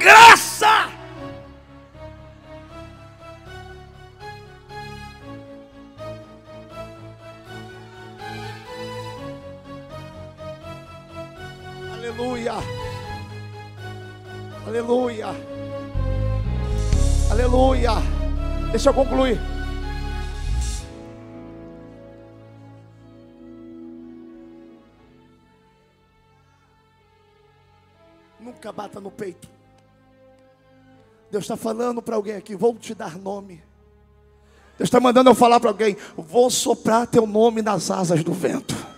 Graça! 0.00 0.93
Aleluia. 12.04 12.52
Aleluia. 14.66 15.26
Aleluia. 17.30 17.90
Deixa 18.70 18.90
eu 18.90 18.94
concluir. 18.94 19.40
Nunca 28.38 28.70
bata 28.70 29.00
no 29.00 29.10
peito. 29.10 29.48
Deus 31.30 31.44
está 31.44 31.56
falando 31.56 32.02
para 32.02 32.16
alguém 32.16 32.36
aqui: 32.36 32.54
vou 32.54 32.76
te 32.76 32.94
dar 32.94 33.16
nome. 33.16 33.64
Deus 34.76 34.88
está 34.88 35.00
mandando 35.00 35.30
eu 35.30 35.34
falar 35.34 35.58
para 35.58 35.70
alguém: 35.70 35.96
vou 36.14 36.50
soprar 36.50 37.06
teu 37.06 37.26
nome 37.26 37.62
nas 37.62 37.90
asas 37.90 38.22
do 38.22 38.34
vento. 38.34 38.93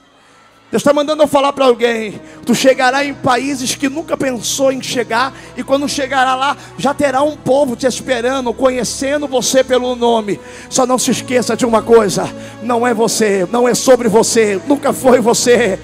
Deus 0.69 0.81
está 0.81 0.93
mandando 0.93 1.23
eu 1.23 1.29
falar 1.29 1.53
para 1.53 1.65
alguém: 1.65 2.21
tu 2.45 2.53
chegará 2.53 3.05
em 3.05 3.15
países 3.15 3.77
que 3.77 3.89
nunca 3.89 4.17
pensou 4.17 4.73
em 4.73 4.83
chegar, 4.83 5.33
e 5.57 5.63
quando 5.63 5.89
chegará 5.89 6.35
lá, 6.35 6.57
já 6.77 6.93
terá 6.93 7.23
um 7.23 7.37
povo 7.37 7.77
te 7.77 7.87
esperando, 7.87 8.53
conhecendo 8.53 9.29
você 9.29 9.63
pelo 9.63 9.95
nome. 9.95 10.41
Só 10.69 10.85
não 10.85 10.99
se 10.99 11.13
esqueça 11.13 11.57
de 11.57 11.65
uma 11.65 11.83
coisa: 11.83 12.29
não 12.65 12.85
é 12.85 12.93
você, 12.93 13.47
não 13.51 13.69
é 13.69 13.75
sobre 13.75 14.09
você, 14.09 14.61
nunca 14.67 14.93
foi 14.93 15.21
você. 15.21 15.79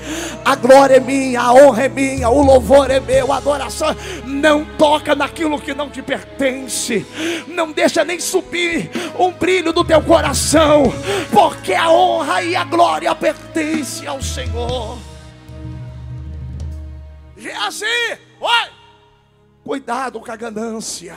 A 0.44 0.56
glória 0.56 0.96
é 0.96 1.00
minha, 1.00 1.40
a 1.40 1.52
honra 1.52 1.84
é 1.84 1.88
minha, 1.88 2.28
o 2.28 2.42
louvor 2.42 2.90
é 2.90 2.98
meu, 2.98 3.32
a 3.32 3.36
adoração. 3.36 3.94
Não 4.26 4.64
toca 4.76 5.14
naquilo 5.14 5.60
que 5.60 5.74
não 5.74 5.88
te 5.88 6.02
pertence, 6.02 7.06
não 7.46 7.70
deixa 7.70 8.04
nem 8.04 8.18
subir 8.18 8.90
um 9.16 9.30
brilho 9.30 9.72
do 9.72 9.84
teu 9.84 10.02
coração, 10.02 10.92
porque 11.30 11.72
a 11.72 11.88
honra 11.88 12.42
e 12.42 12.56
a 12.56 12.64
glória 12.64 13.14
pertencem 13.14 14.08
ao 14.08 14.20
Senhor. 14.20 14.71
Geazi, 17.36 17.84
oi! 18.40 18.72
Cuidado 19.64 20.20
com 20.20 20.30
a 20.30 20.36
ganância. 20.36 21.16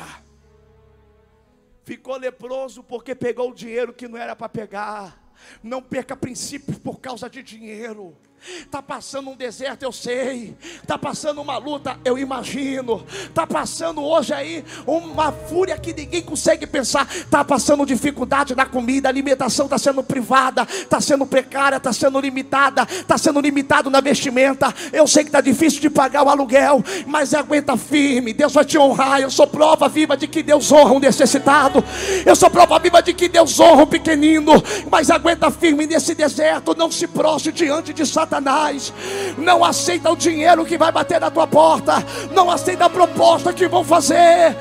Ficou 1.84 2.18
leproso 2.18 2.84
porque 2.84 3.14
pegou 3.14 3.52
o 3.52 3.54
dinheiro 3.54 3.94
que 3.94 4.08
não 4.08 4.18
era 4.18 4.36
para 4.36 4.50
pegar. 4.50 5.24
Não 5.62 5.82
perca 5.82 6.16
princípios 6.16 6.80
por 6.80 7.00
causa 7.00 7.30
de 7.30 7.44
dinheiro. 7.44 8.18
Está 8.60 8.82
passando 8.82 9.32
um 9.32 9.36
deserto, 9.36 9.84
eu 9.84 9.92
sei. 9.92 10.56
Está 10.82 10.98
passando 11.00 11.42
uma 11.42 11.58
luta, 11.58 11.98
eu 12.06 12.18
imagino. 12.18 13.04
Está 13.24 13.48
passando 13.48 14.04
hoje 14.04 14.34
aí 14.34 14.64
uma 14.86 15.32
fúria 15.32 15.78
que 15.78 15.92
ninguém 15.92 16.22
consegue 16.22 16.68
pensar. 16.68 17.08
Está 17.12 17.44
passando 17.44 17.86
dificuldade 17.86 18.56
na 18.56 18.66
comida, 18.66 19.10
a 19.10 19.12
alimentação 19.12 19.66
está 19.66 19.80
sendo 19.80 20.04
privada, 20.04 20.68
está 20.70 21.02
sendo 21.02 21.26
precária, 21.26 21.78
está 21.78 21.92
sendo 21.92 22.20
limitada, 22.20 22.84
está 22.84 23.18
sendo 23.18 23.40
limitado 23.40 23.90
na 23.90 24.00
vestimenta. 24.00 24.74
Eu 24.94 25.08
sei 25.08 25.24
que 25.24 25.30
está 25.30 25.42
difícil 25.42 25.82
de 25.82 25.90
pagar 25.90 26.24
o 26.24 26.30
aluguel, 26.30 26.84
mas 27.08 27.34
aguenta 27.34 27.76
firme. 27.76 28.32
Deus 28.32 28.54
vai 28.54 28.66
te 28.66 28.78
honrar. 28.78 29.22
Eu 29.22 29.32
sou 29.32 29.48
prova 29.48 29.90
viva 29.90 30.16
de 30.16 30.28
que 30.28 30.44
Deus 30.44 30.72
honra 30.72 30.94
um 30.94 31.00
necessitado. 31.00 31.84
Eu 32.24 32.36
sou 32.36 32.50
prova 32.52 32.78
viva 32.78 33.02
de 33.02 33.14
que 33.14 33.28
Deus 33.28 33.60
honra 33.60 33.84
um 33.84 33.88
pequenino. 33.88 34.52
Mas 34.92 35.10
aguenta 35.10 35.50
firme 35.50 35.88
nesse 35.88 36.14
deserto. 36.14 36.76
Não 36.76 36.92
se 36.92 37.08
prostre 37.08 37.52
diante 37.52 37.92
de 37.92 38.06
Satanás. 38.06 38.35
Satanás. 38.36 38.94
Não 39.38 39.64
aceita 39.64 40.12
o 40.12 40.16
dinheiro 40.16 40.66
que 40.66 40.78
vai 40.78 40.92
bater 40.92 41.20
na 41.20 41.32
tua 41.32 41.48
porta. 41.48 41.94
Não 42.32 42.52
aceita 42.52 42.86
a 42.86 42.90
proposta 42.90 43.54
que 43.54 43.68
vão 43.68 43.84
fazer. 43.84 44.56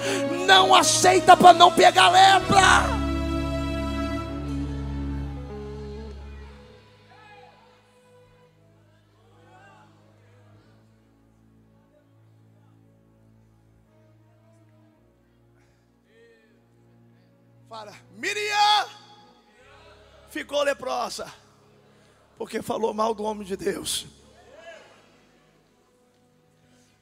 Não 0.46 0.74
aceita 0.74 1.36
para 1.36 1.52
não 1.52 1.72
pegar 1.72 2.10
lepra. 2.10 3.04
Para 17.68 17.92
Miriam 18.16 18.86
ficou 20.30 20.62
leprosa 20.62 21.43
porque 22.36 22.62
falou 22.62 22.92
mal 22.92 23.14
do 23.14 23.22
homem 23.22 23.46
de 23.46 23.56
Deus. 23.56 24.06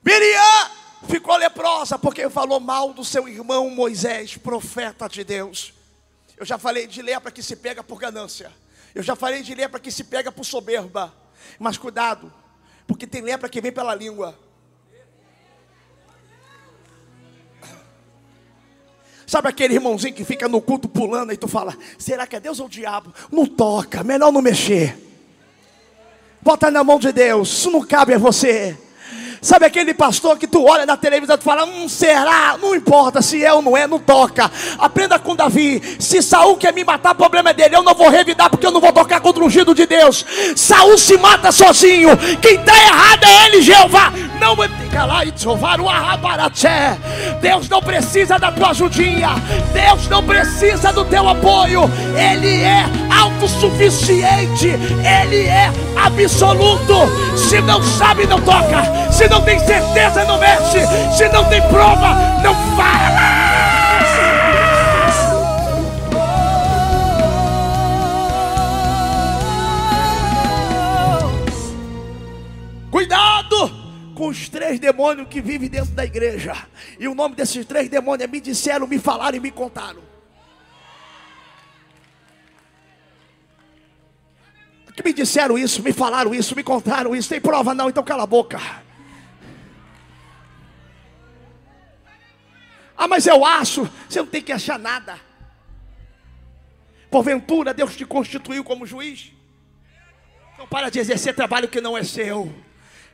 Miriam 0.05 0.71
ficou 1.09 1.37
leprosa 1.37 1.99
porque 1.99 2.29
falou 2.29 2.61
mal 2.61 2.92
do 2.92 3.05
seu 3.05 3.29
irmão 3.29 3.71
Moisés, 3.71 4.37
profeta 4.37 5.09
de 5.09 5.25
Deus. 5.25 5.73
Eu 6.37 6.45
já 6.45 6.59
falei 6.59 6.87
de 6.87 7.01
lepra 7.03 7.31
que 7.31 7.42
se 7.42 7.57
pega 7.57 7.83
por 7.83 7.99
ganância. 7.99 8.53
Eu 8.95 9.03
já 9.03 9.14
falei 9.14 9.42
de 9.42 9.55
lepra 9.55 9.81
que 9.81 9.90
se 9.90 10.05
pega 10.05 10.33
por 10.33 10.45
soberba. 10.45 11.14
Mas 11.59 11.79
cuidado, 11.79 12.33
porque 12.87 13.07
tem 13.07 13.23
lepra 13.23 13.49
que 13.49 13.61
vem 13.61 13.73
pela 13.73 13.95
língua. 13.95 14.38
Sabe 19.27 19.49
aquele 19.49 19.75
irmãozinho 19.75 20.14
que 20.14 20.25
fica 20.25 20.47
no 20.47 20.61
culto 20.61 20.88
pulando 20.88 21.33
e 21.33 21.37
tu 21.37 21.49
fala: 21.49 21.77
será 21.97 22.27
que 22.27 22.37
é 22.37 22.40
Deus 22.40 22.61
ou 22.61 22.66
o 22.66 22.68
diabo? 22.68 23.14
Não 23.31 23.47
toca, 23.47 24.05
melhor 24.05 24.31
não 24.31 24.42
mexer. 24.42 25.12
Bota 26.43 26.71
na 26.71 26.83
mão 26.83 26.99
de 26.99 27.13
Deus, 27.13 27.49
isso 27.51 27.71
não 27.71 27.87
cabe 27.87 28.15
a 28.15 28.19
você. 28.19 28.77
Sabe 29.43 29.67
aquele 29.67 29.93
pastor 29.93 30.39
que 30.39 30.47
tu 30.47 30.65
olha 30.65 30.87
na 30.87 30.97
televisão 30.97 31.37
e 31.37 31.43
fala, 31.43 31.65
hum, 31.65 31.89
será? 31.89 32.57
Não 32.63 32.77
importa 32.77 33.21
se 33.21 33.45
é 33.45 33.53
ou 33.53 33.61
não 33.61 33.77
é, 33.77 33.89
não 33.89 33.99
toca. 33.99 34.49
Aprenda 34.79 35.19
com 35.19 35.35
Davi. 35.35 35.83
Se 35.99 36.23
Saul 36.23 36.57
quer 36.57 36.73
me 36.73 36.85
matar, 36.85 37.11
o 37.11 37.17
problema 37.17 37.51
é 37.51 37.53
dele. 37.53 37.75
Eu 37.75 37.83
não 37.83 37.93
vou 37.93 38.09
revidar 38.09 38.49
porque 38.49 38.65
eu 38.65 38.71
não 38.71 38.81
vou 38.81 38.93
tocar 38.93 39.21
contra 39.21 39.43
o 39.43 39.47
ungido 39.47 39.75
de 39.75 39.85
Deus. 39.85 40.25
Saul 40.55 40.97
se 40.97 41.19
mata 41.19 41.51
sozinho. 41.51 42.17
Quem 42.41 42.55
está 42.55 42.73
errado 42.73 43.25
é 43.25 43.47
ele, 43.47 43.63
Jeová. 43.63 44.13
Não 44.41 44.55
Deus 47.41 47.69
não 47.69 47.83
precisa 47.83 48.39
da 48.39 48.53
tua 48.53 48.71
ajudinha. 48.71 49.31
Deus 49.73 50.07
não 50.09 50.23
precisa 50.23 50.93
do 50.93 51.05
teu 51.05 51.29
apoio. 51.29 51.83
Ele 52.17 52.63
é 52.63 52.85
autossuficiente. 53.21 54.69
Ele 54.69 55.47
é 55.47 55.69
absoluto. 55.97 56.95
Se 57.37 57.61
não 57.61 57.83
sabe, 57.83 58.25
não 58.27 58.41
toca. 58.41 59.02
Se 59.12 59.29
não 59.29 59.44
tem 59.44 59.59
certeza, 59.59 60.25
não 60.25 60.38
mexe. 60.38 60.81
Se 61.16 61.29
não 61.29 61.46
tem 61.48 61.61
prova, 61.68 62.14
não 62.42 62.55
fala. 62.77 63.53
Cuidado 72.90 73.70
com 74.14 74.29
os 74.29 74.48
três 74.48 74.81
demônios 74.81 75.29
que 75.29 75.40
vivem 75.40 75.68
dentro 75.68 75.92
da 75.92 76.05
igreja. 76.05 76.57
E 76.98 77.07
o 77.07 77.14
nome 77.14 77.35
desses 77.35 77.66
três 77.66 77.88
demônios 77.88 78.29
é 78.29 78.31
me 78.31 78.40
disseram, 78.40 78.87
me 78.87 78.98
falaram 78.98 79.37
e 79.37 79.40
me 79.40 79.51
contaram. 79.51 80.01
Que 84.94 85.03
me 85.03 85.12
disseram 85.12 85.57
isso, 85.59 85.83
me 85.83 85.92
falaram 85.92 86.35
isso, 86.35 86.55
me 86.55 86.62
contaram 86.62 87.16
isso. 87.16 87.29
Tem 87.29 87.40
prova 87.40 87.75
não, 87.75 87.88
então 87.88 88.03
cala 88.03 88.25
a 88.25 88.27
boca. 88.27 88.61
Ah, 93.03 93.09
mas 93.09 93.27
eu 93.27 93.45
acho. 93.45 93.91
Você 94.09 94.21
não 94.21 94.29
tem 94.29 94.41
que 94.41 94.53
achar 94.53 94.79
nada. 94.79 95.19
Porventura, 97.11 97.75
Deus 97.75 97.97
te 97.97 98.07
constituiu 98.07 98.62
como 98.62 98.87
juiz. 98.87 99.33
Então, 100.55 100.69
para 100.69 100.88
de 100.88 101.01
exercer 101.01 101.35
trabalho 101.35 101.67
que 101.67 101.81
não 101.81 101.99
é 101.99 102.05
seu. 102.05 102.55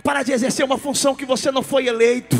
Para 0.04 0.22
de 0.22 0.30
exercer 0.30 0.62
uma 0.62 0.76
função 0.76 1.14
que 1.14 1.24
você 1.24 1.50
não 1.50 1.62
foi 1.62 1.86
eleito. 1.86 2.36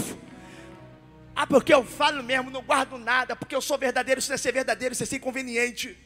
Ah, 1.35 1.47
porque 1.47 1.73
eu 1.73 1.83
falo 1.83 2.23
mesmo, 2.23 2.51
não 2.51 2.61
guardo 2.61 2.99
nada. 2.99 3.35
Porque 3.35 3.57
eu 3.57 3.63
sou 3.63 3.79
verdadeiro, 3.79 4.19
isso 4.19 4.29
não 4.29 4.35
é 4.35 4.39
ser 4.39 4.53
verdadeiro, 4.53 4.93
isso 4.93 5.05
é 5.05 5.07
ser 5.07 5.17
inconveniente. 5.17 5.97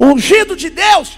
Ungido 0.00 0.56
de 0.56 0.70
Deus 0.70 1.16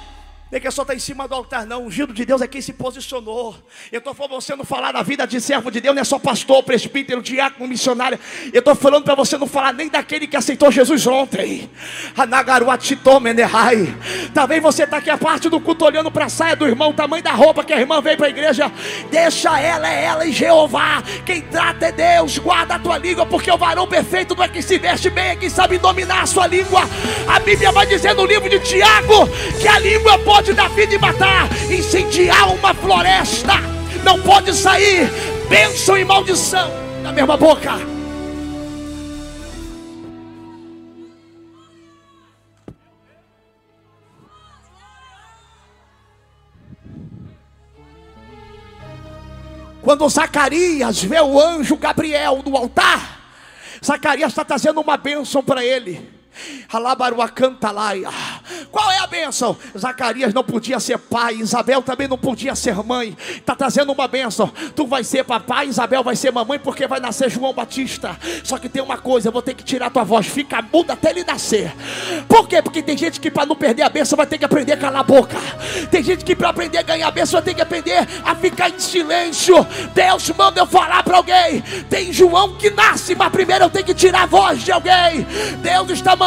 nem 0.55 0.61
que 0.61 0.71
só 0.71 0.83
está 0.83 0.95
em 0.95 1.01
cima 1.01 1.27
do 1.27 1.35
altar, 1.35 1.67
não. 1.67 1.83
O 1.83 1.87
ungido 1.87 2.13
de 2.15 2.25
Deus 2.25 2.41
é 2.41 2.47
quem 2.47 2.61
se 2.61 2.73
posicionou. 2.73 3.57
Eu 3.91 3.99
estou 3.99 4.15
falando 4.15 4.41
você 4.41 4.55
não 4.55 4.65
falar 4.65 4.93
da 4.93 5.03
vida 5.03 5.27
de 5.27 5.41
servo 5.41 5.69
de 5.69 5.81
Deus, 5.81 5.97
não 5.97 6.01
é 6.01 6.05
só 6.05 6.17
pastor, 6.17 6.63
presbítero, 6.63 7.21
diácono, 7.21 7.69
missionário. 7.69 8.17
Eu 8.53 8.61
estou 8.61 8.73
falando 8.77 9.03
para 9.03 9.17
você 9.17 9.37
não 9.37 9.49
falar 9.49 9.73
nem 9.73 9.89
daquele 9.89 10.29
que 10.29 10.37
aceitou 10.37 10.71
Jesus 10.71 11.09
ontem. 11.09 11.69
Talvez 14.33 14.63
você 14.63 14.85
está 14.85 14.99
aqui 14.99 15.11
a 15.11 15.19
parte 15.19 15.49
do 15.49 15.59
culto 15.59 15.85
olhando 15.85 16.09
para 16.09 16.27
a 16.27 16.29
saia 16.29 16.55
do 16.55 16.69
irmão, 16.69 16.91
o 16.91 16.95
tamanho 16.95 17.25
da 17.25 17.33
roupa 17.33 17.65
que 17.65 17.73
a 17.73 17.81
irmã 17.81 18.01
veio 18.01 18.17
para 18.17 18.29
a 18.29 18.31
igreja. 18.31 18.71
Deixa 19.11 19.59
ela, 19.59 19.93
é 19.93 20.05
ela 20.05 20.25
e 20.25 20.31
Jeová. 20.31 21.03
Quem 21.27 21.43
trata 21.43 21.87
é 21.87 21.91
Deus. 21.91 22.39
Guarda 22.39 22.77
a 22.77 22.79
tua 22.79 22.97
língua, 22.97 23.27
porque 23.27 23.51
o 23.51 23.59
varão 23.59 23.89
perfeito 23.89 24.37
não 24.37 24.45
é 24.45 24.49
quem 24.49 24.63
se 24.63 24.79
veste 24.79 25.11
bem, 25.11 25.31
é 25.31 25.35
quem 25.37 25.51
sabe 25.51 25.79
dominar 25.79 26.23
a 26.23 26.27
sua 26.27 26.47
língua. 26.47 26.83
A 27.27 27.41
Bíblia 27.41 27.73
vai 27.73 27.87
dizer 27.87 28.15
no 28.15 28.25
livro 28.25 28.49
de 28.49 28.61
Tiago 28.61 29.29
que 29.61 29.67
a 29.67 29.81
língua 29.81 30.17
pode 30.21 30.44
pode 30.45 30.53
dar 30.53 30.69
vida 30.69 30.95
e 30.95 30.99
matar, 30.99 31.49
incendiar 31.73 32.53
uma 32.53 32.75
floresta. 32.75 33.55
Não 34.05 34.21
pode 34.21 34.53
sair 34.53 35.11
bênção 35.49 35.97
e 35.97 36.05
maldição 36.05 36.71
da 37.03 37.11
mesma 37.13 37.35
boca. 37.35 37.73
Quando 49.81 50.09
Zacarias 50.11 51.03
vê 51.03 51.21
o 51.21 51.41
anjo 51.41 51.77
Gabriel 51.77 52.43
no 52.45 52.55
altar, 52.55 53.21
Zacarias 53.83 54.33
está 54.33 54.45
trazendo 54.45 54.83
uma 54.83 54.99
bênção 54.99 55.43
para 55.43 55.65
ele. 55.65 56.14
Alabaruacantalaia. 56.73 58.09
Qual 58.71 58.91
é 58.91 58.99
a 58.99 59.07
bênção. 59.07 59.57
Zacarias 59.79 60.35
não 60.35 60.43
podia 60.43 60.81
ser 60.81 60.99
pai, 60.99 61.37
Isabel 61.37 61.83
também 61.83 62.09
não 62.09 62.19
podia 62.19 62.55
ser 62.57 62.75
mãe. 62.83 63.17
Está 63.37 63.55
trazendo 63.55 63.93
uma 63.93 64.09
bênção. 64.09 64.53
Tu 64.75 64.87
vai 64.87 65.05
ser 65.05 65.25
papai, 65.25 65.69
Isabel 65.69 66.03
vai 66.03 66.17
ser 66.17 66.33
mamãe, 66.33 66.59
porque 66.59 66.87
vai 66.87 66.99
nascer 66.99 67.31
João 67.31 67.53
Batista. 67.53 68.19
Só 68.43 68.59
que 68.59 68.69
tem 68.69 68.83
uma 68.83 68.99
coisa, 68.99 69.29
eu 69.29 69.33
vou 69.33 69.43
ter 69.43 69.55
que 69.55 69.63
tirar 69.63 69.91
tua 69.91 70.03
voz, 70.03 70.27
fica 70.27 70.61
muda 70.73 70.95
até 70.95 71.11
ele 71.11 71.23
nascer. 71.23 71.73
Por 72.29 72.49
quê? 72.49 72.61
Porque 72.61 72.83
tem 72.83 72.99
gente 72.99 73.21
que 73.21 73.31
para 73.31 73.47
não 73.47 73.55
perder 73.55 73.83
a 73.83 73.89
bênção 73.89 74.17
vai 74.17 74.27
ter 74.27 74.39
que 74.39 74.45
aprender 74.45 74.73
a 74.73 74.77
calar 74.77 75.01
a 75.01 75.05
boca. 75.05 75.37
Tem 75.91 76.03
gente 76.03 76.25
que 76.25 76.35
para 76.35 76.49
aprender 76.49 76.79
a 76.79 76.83
ganhar 76.83 77.07
a 77.07 77.13
bênção 77.13 77.35
vai 77.35 77.43
ter 77.43 77.55
que 77.55 77.63
aprender 77.63 78.07
a 78.25 78.35
ficar 78.35 78.71
em 78.71 78.79
silêncio. 78.81 79.65
Deus 79.95 80.29
manda 80.31 80.61
eu 80.61 80.67
falar 80.67 81.03
para 81.05 81.19
alguém. 81.19 81.63
Tem 81.89 82.13
João 82.13 82.57
que 82.57 82.71
nasce, 82.71 83.15
mas 83.15 83.31
primeiro 83.31 83.65
eu 83.65 83.71
tenho 83.71 83.85
que 83.85 83.95
tirar 83.95 84.23
a 84.23 84.27
voz 84.27 84.63
de 84.63 84.73
alguém. 84.73 85.27
Deus 85.63 85.91
está 85.91 86.17
mandando 86.17 86.24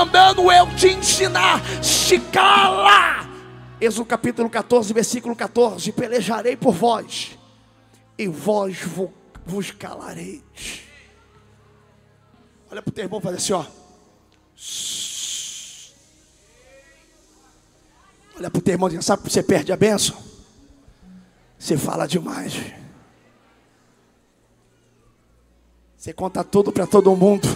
eu 0.51 0.75
te 0.75 0.89
ensinar. 0.89 1.61
Se 1.83 2.19
cala. 2.19 3.27
Êxodo 3.79 4.05
capítulo 4.05 4.49
14, 4.49 4.93
versículo 4.93 5.35
14: 5.35 5.91
Pelejarei 5.91 6.55
por 6.55 6.73
vós, 6.73 7.37
e 8.17 8.27
vós 8.27 8.77
vos 9.45 9.71
calareis. 9.71 10.41
Olha 12.69 12.81
para 12.81 12.89
o 12.89 12.93
teu 12.93 13.05
irmão 13.05 13.19
e 13.19 13.23
faz 13.23 13.35
assim, 13.37 13.53
ó. 13.53 13.65
Olha 18.37 18.51
para 18.51 18.59
o 18.59 18.61
teu 18.61 18.73
irmão 18.73 18.89
e 18.89 19.01
sabe 19.01 19.23
que 19.23 19.31
você 19.31 19.41
perde 19.41 19.71
a 19.71 19.77
bênção? 19.77 20.15
Você 21.57 21.77
fala 21.77 22.05
demais. 22.07 22.53
Você 25.97 26.13
conta 26.13 26.43
tudo 26.43 26.71
para 26.71 26.85
todo 26.85 27.15
mundo. 27.15 27.47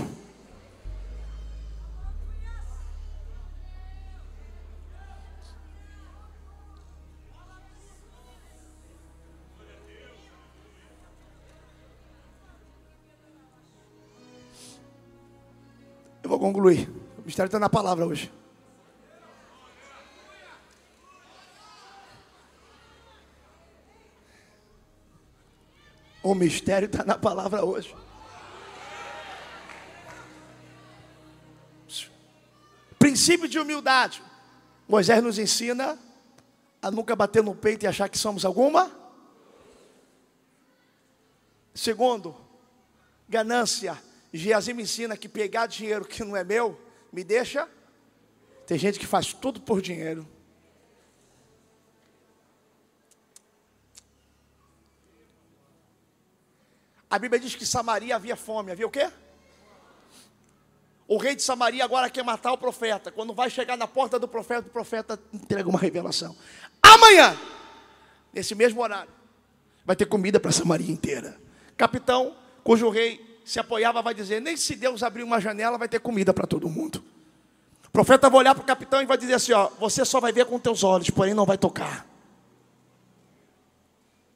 Vou 16.32 16.40
concluir. 16.40 16.90
O 17.18 17.22
mistério 17.26 17.48
está 17.48 17.60
na 17.60 17.70
palavra 17.70 18.06
hoje. 18.06 18.32
O 26.24 26.34
mistério 26.34 26.86
está 26.86 27.04
na 27.04 27.18
palavra 27.18 27.66
hoje. 27.66 27.94
Princípio 32.98 33.48
de 33.50 33.60
humildade. 33.60 34.24
Moisés 34.88 35.22
nos 35.22 35.38
ensina 35.38 36.00
a 36.82 36.90
nunca 36.90 37.16
bater 37.16 37.44
no 37.44 37.56
peito 37.56 37.84
e 37.84 37.88
achar 37.88 38.08
que 38.08 38.18
somos 38.18 38.46
alguma. 38.46 38.90
Segundo, 41.74 42.36
ganância. 43.28 44.11
Geazim 44.34 44.74
me 44.74 44.84
ensina 44.84 45.18
que 45.18 45.28
pegar 45.28 45.68
dinheiro 45.68 46.06
que 46.06 46.24
não 46.24 46.36
é 46.36 46.44
meu 46.44 46.80
me 47.12 47.24
deixa. 47.24 47.68
Tem 48.66 48.78
gente 48.78 48.98
que 48.98 49.06
faz 49.06 49.34
tudo 49.34 49.60
por 49.60 49.82
dinheiro. 49.82 50.28
A 57.10 57.20
Bíblia 57.20 57.42
diz 57.42 57.56
que 57.56 57.66
Samaria 57.66 58.16
havia 58.16 58.38
fome. 58.38 58.72
Havia 58.72 58.88
o 58.88 58.90
quê? 58.90 59.12
O 61.06 61.18
rei 61.18 61.36
de 61.36 61.44
Samaria 61.44 61.84
agora 61.84 62.10
quer 62.10 62.24
matar 62.24 62.54
o 62.54 62.58
profeta. 62.58 63.12
Quando 63.12 63.34
vai 63.34 63.50
chegar 63.50 63.76
na 63.76 63.86
porta 63.86 64.18
do 64.18 64.30
profeta, 64.30 64.70
o 64.70 64.72
profeta 64.72 65.20
entrega 65.34 65.68
uma 65.68 65.78
revelação. 65.78 66.34
Amanhã, 66.82 67.38
nesse 68.32 68.56
mesmo 68.56 68.82
horário, 68.82 69.12
vai 69.84 69.94
ter 69.94 70.06
comida 70.06 70.40
para 70.40 70.54
Samaria 70.54 70.90
inteira. 70.90 71.38
Capitão, 71.76 72.34
cujo 72.64 72.90
rei 72.90 73.31
se 73.52 73.60
apoiava, 73.60 74.02
vai 74.02 74.14
dizer: 74.14 74.40
nem 74.40 74.56
se 74.56 74.78
Deus 74.78 75.04
abrir 75.04 75.24
uma 75.24 75.38
janela, 75.42 75.78
vai 75.78 75.90
ter 75.90 76.00
comida 76.00 76.34
para 76.34 76.48
todo 76.48 76.70
mundo. 76.70 77.04
O 77.86 77.90
profeta 77.92 78.30
vai 78.30 78.40
olhar 78.40 78.56
para 78.56 78.64
o 78.64 78.66
capitão 78.66 79.02
e 79.02 79.06
vai 79.06 79.18
dizer 79.18 79.34
assim: 79.34 79.52
ó, 79.52 79.68
você 79.78 80.06
só 80.06 80.22
vai 80.22 80.32
ver 80.32 80.46
com 80.46 80.58
teus 80.58 80.86
olhos, 80.86 81.10
porém 81.10 81.34
não 81.34 81.46
vai 81.46 81.58
tocar. 81.58 82.08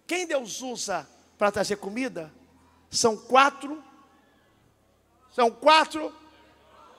Quem 0.06 0.28
Deus 0.28 0.62
usa 0.62 1.08
para 1.38 1.50
trazer 1.50 1.78
comida 1.78 2.30
são 2.92 3.16
quatro, 3.16 3.82
são 5.32 5.50
quatro 5.50 6.14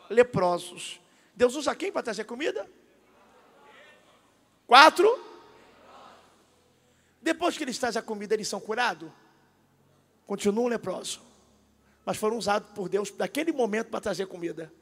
leprosos. 0.09 0.99
Deus 1.35 1.55
usa 1.55 1.75
quem 1.75 1.93
para 1.93 2.03
trazer 2.03 2.25
comida? 2.25 2.67
Quatro. 4.67 5.23
Depois 7.21 7.59
que 7.59 7.65
eles 7.65 7.77
trazem 7.77 8.01
a 8.01 8.03
comida, 8.03 8.33
eles 8.33 8.49
são 8.49 8.59
curados? 8.59 9.11
Continuam 10.27 10.69
leprosos. 10.69 11.26
Mas 12.07 12.16
foram 12.16 12.38
usados 12.38 12.69
por 12.73 12.88
Deus 12.88 13.12
naquele 13.19 13.51
momento 13.51 13.88
para 13.88 14.01
trazer 14.01 14.27
comida. 14.27 14.73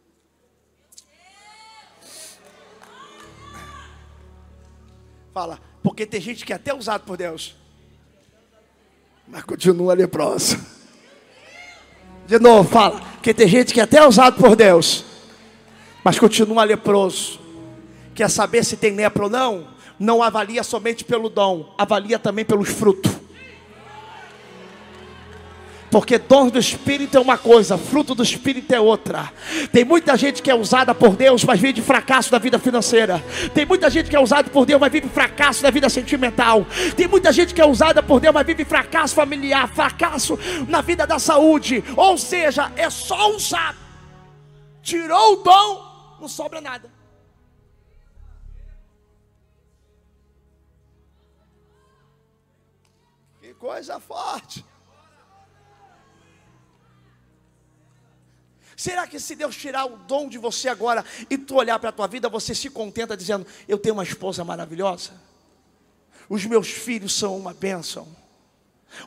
Fala, 5.32 5.58
porque 5.82 6.04
tem 6.04 6.20
gente 6.20 6.44
que 6.44 6.52
é 6.52 6.56
até 6.56 6.74
usado 6.74 7.04
por 7.04 7.16
Deus, 7.16 7.56
mas 9.26 9.42
continua 9.42 9.94
leproso. 9.94 10.60
De 12.26 12.38
novo, 12.38 12.68
fala. 12.68 13.00
Que 13.22 13.32
tem 13.32 13.48
gente 13.48 13.72
que 13.72 13.80
é 13.80 13.84
até 13.84 14.06
usado 14.06 14.36
por 14.36 14.54
Deus, 14.54 15.04
mas 16.04 16.18
continua 16.18 16.62
leproso. 16.62 17.40
Quer 18.14 18.28
saber 18.28 18.64
se 18.64 18.76
tem 18.76 18.94
lepra 18.94 19.24
ou 19.24 19.30
não? 19.30 19.74
Não 19.98 20.22
avalia 20.22 20.62
somente 20.62 21.02
pelo 21.04 21.30
dom, 21.30 21.74
avalia 21.78 22.18
também 22.18 22.44
pelos 22.44 22.68
frutos. 22.68 23.13
Porque 25.94 26.18
dons 26.18 26.50
do 26.50 26.58
Espírito 26.58 27.16
é 27.16 27.20
uma 27.20 27.38
coisa, 27.38 27.78
fruto 27.78 28.16
do 28.16 28.22
Espírito 28.24 28.74
é 28.74 28.80
outra. 28.80 29.32
Tem 29.70 29.84
muita 29.84 30.16
gente 30.16 30.42
que 30.42 30.50
é 30.50 30.54
usada 30.54 30.92
por 30.92 31.14
Deus, 31.14 31.44
mas 31.44 31.60
vive 31.60 31.74
de 31.74 31.82
fracasso 31.82 32.32
na 32.32 32.38
vida 32.40 32.58
financeira. 32.58 33.22
Tem 33.54 33.64
muita 33.64 33.88
gente 33.88 34.10
que 34.10 34.16
é 34.16 34.18
usada 34.18 34.50
por 34.50 34.66
Deus, 34.66 34.80
mas 34.80 34.90
vive 34.90 35.08
fracasso 35.08 35.62
na 35.62 35.70
vida 35.70 35.88
sentimental. 35.88 36.66
Tem 36.96 37.06
muita 37.06 37.32
gente 37.32 37.54
que 37.54 37.60
é 37.60 37.64
usada 37.64 38.02
por 38.02 38.18
Deus, 38.18 38.34
mas 38.34 38.44
vive 38.44 38.64
fracasso 38.64 39.14
familiar, 39.14 39.68
fracasso 39.68 40.36
na 40.66 40.80
vida 40.80 41.06
da 41.06 41.20
saúde. 41.20 41.84
Ou 41.96 42.18
seja, 42.18 42.72
é 42.74 42.90
só 42.90 43.30
usado. 43.30 43.78
Tirou 44.82 45.34
o 45.34 45.36
dom, 45.44 46.18
não 46.20 46.26
sobra 46.26 46.60
nada. 46.60 46.90
Que 53.40 53.54
coisa 53.54 54.00
forte. 54.00 54.73
Será 58.76 59.06
que 59.06 59.20
se 59.20 59.34
Deus 59.34 59.54
tirar 59.56 59.84
o 59.86 59.96
dom 59.96 60.28
de 60.28 60.38
você 60.38 60.68
agora 60.68 61.04
e 61.30 61.38
tu 61.38 61.56
olhar 61.56 61.78
para 61.78 61.90
a 61.90 61.92
tua 61.92 62.06
vida, 62.06 62.28
você 62.28 62.54
se 62.54 62.68
contenta 62.70 63.16
dizendo: 63.16 63.46
Eu 63.68 63.78
tenho 63.78 63.94
uma 63.94 64.02
esposa 64.02 64.44
maravilhosa? 64.44 65.12
Os 66.28 66.44
meus 66.44 66.68
filhos 66.68 67.14
são 67.14 67.36
uma 67.36 67.52
bênção. 67.52 68.08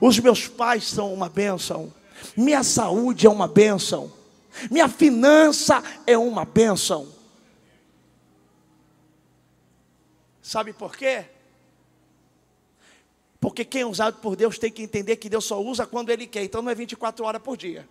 Os 0.02 0.20
meus 0.20 0.48
pais 0.48 0.86
são 0.86 1.14
uma 1.14 1.30
bênção. 1.30 1.94
Minha 2.36 2.64
saúde 2.64 3.28
é 3.28 3.30
uma 3.30 3.48
bênção. 3.48 4.12
Minha 4.72 4.88
finança 4.88 5.84
é 6.06 6.18
uma 6.18 6.46
bênção. 6.46 7.14
Sabe 10.42 10.72
por 10.74 10.96
quê? 10.96 11.26
Porque 13.40 13.66
quem 13.66 13.82
é 13.82 13.86
usado 13.86 14.20
por 14.20 14.36
Deus 14.36 14.58
tem 14.58 14.72
que 14.72 14.82
entender 14.82 15.18
que 15.18 15.30
Deus 15.30 15.46
só 15.46 15.62
usa 15.62 15.86
quando 15.86 16.10
Ele 16.10 16.26
quer. 16.26 16.44
Então 16.44 16.62
não 16.62 16.72
é 16.72 16.76
24 16.76 17.26
horas 17.26 17.42
por 17.42 17.58
dia. 17.58 17.88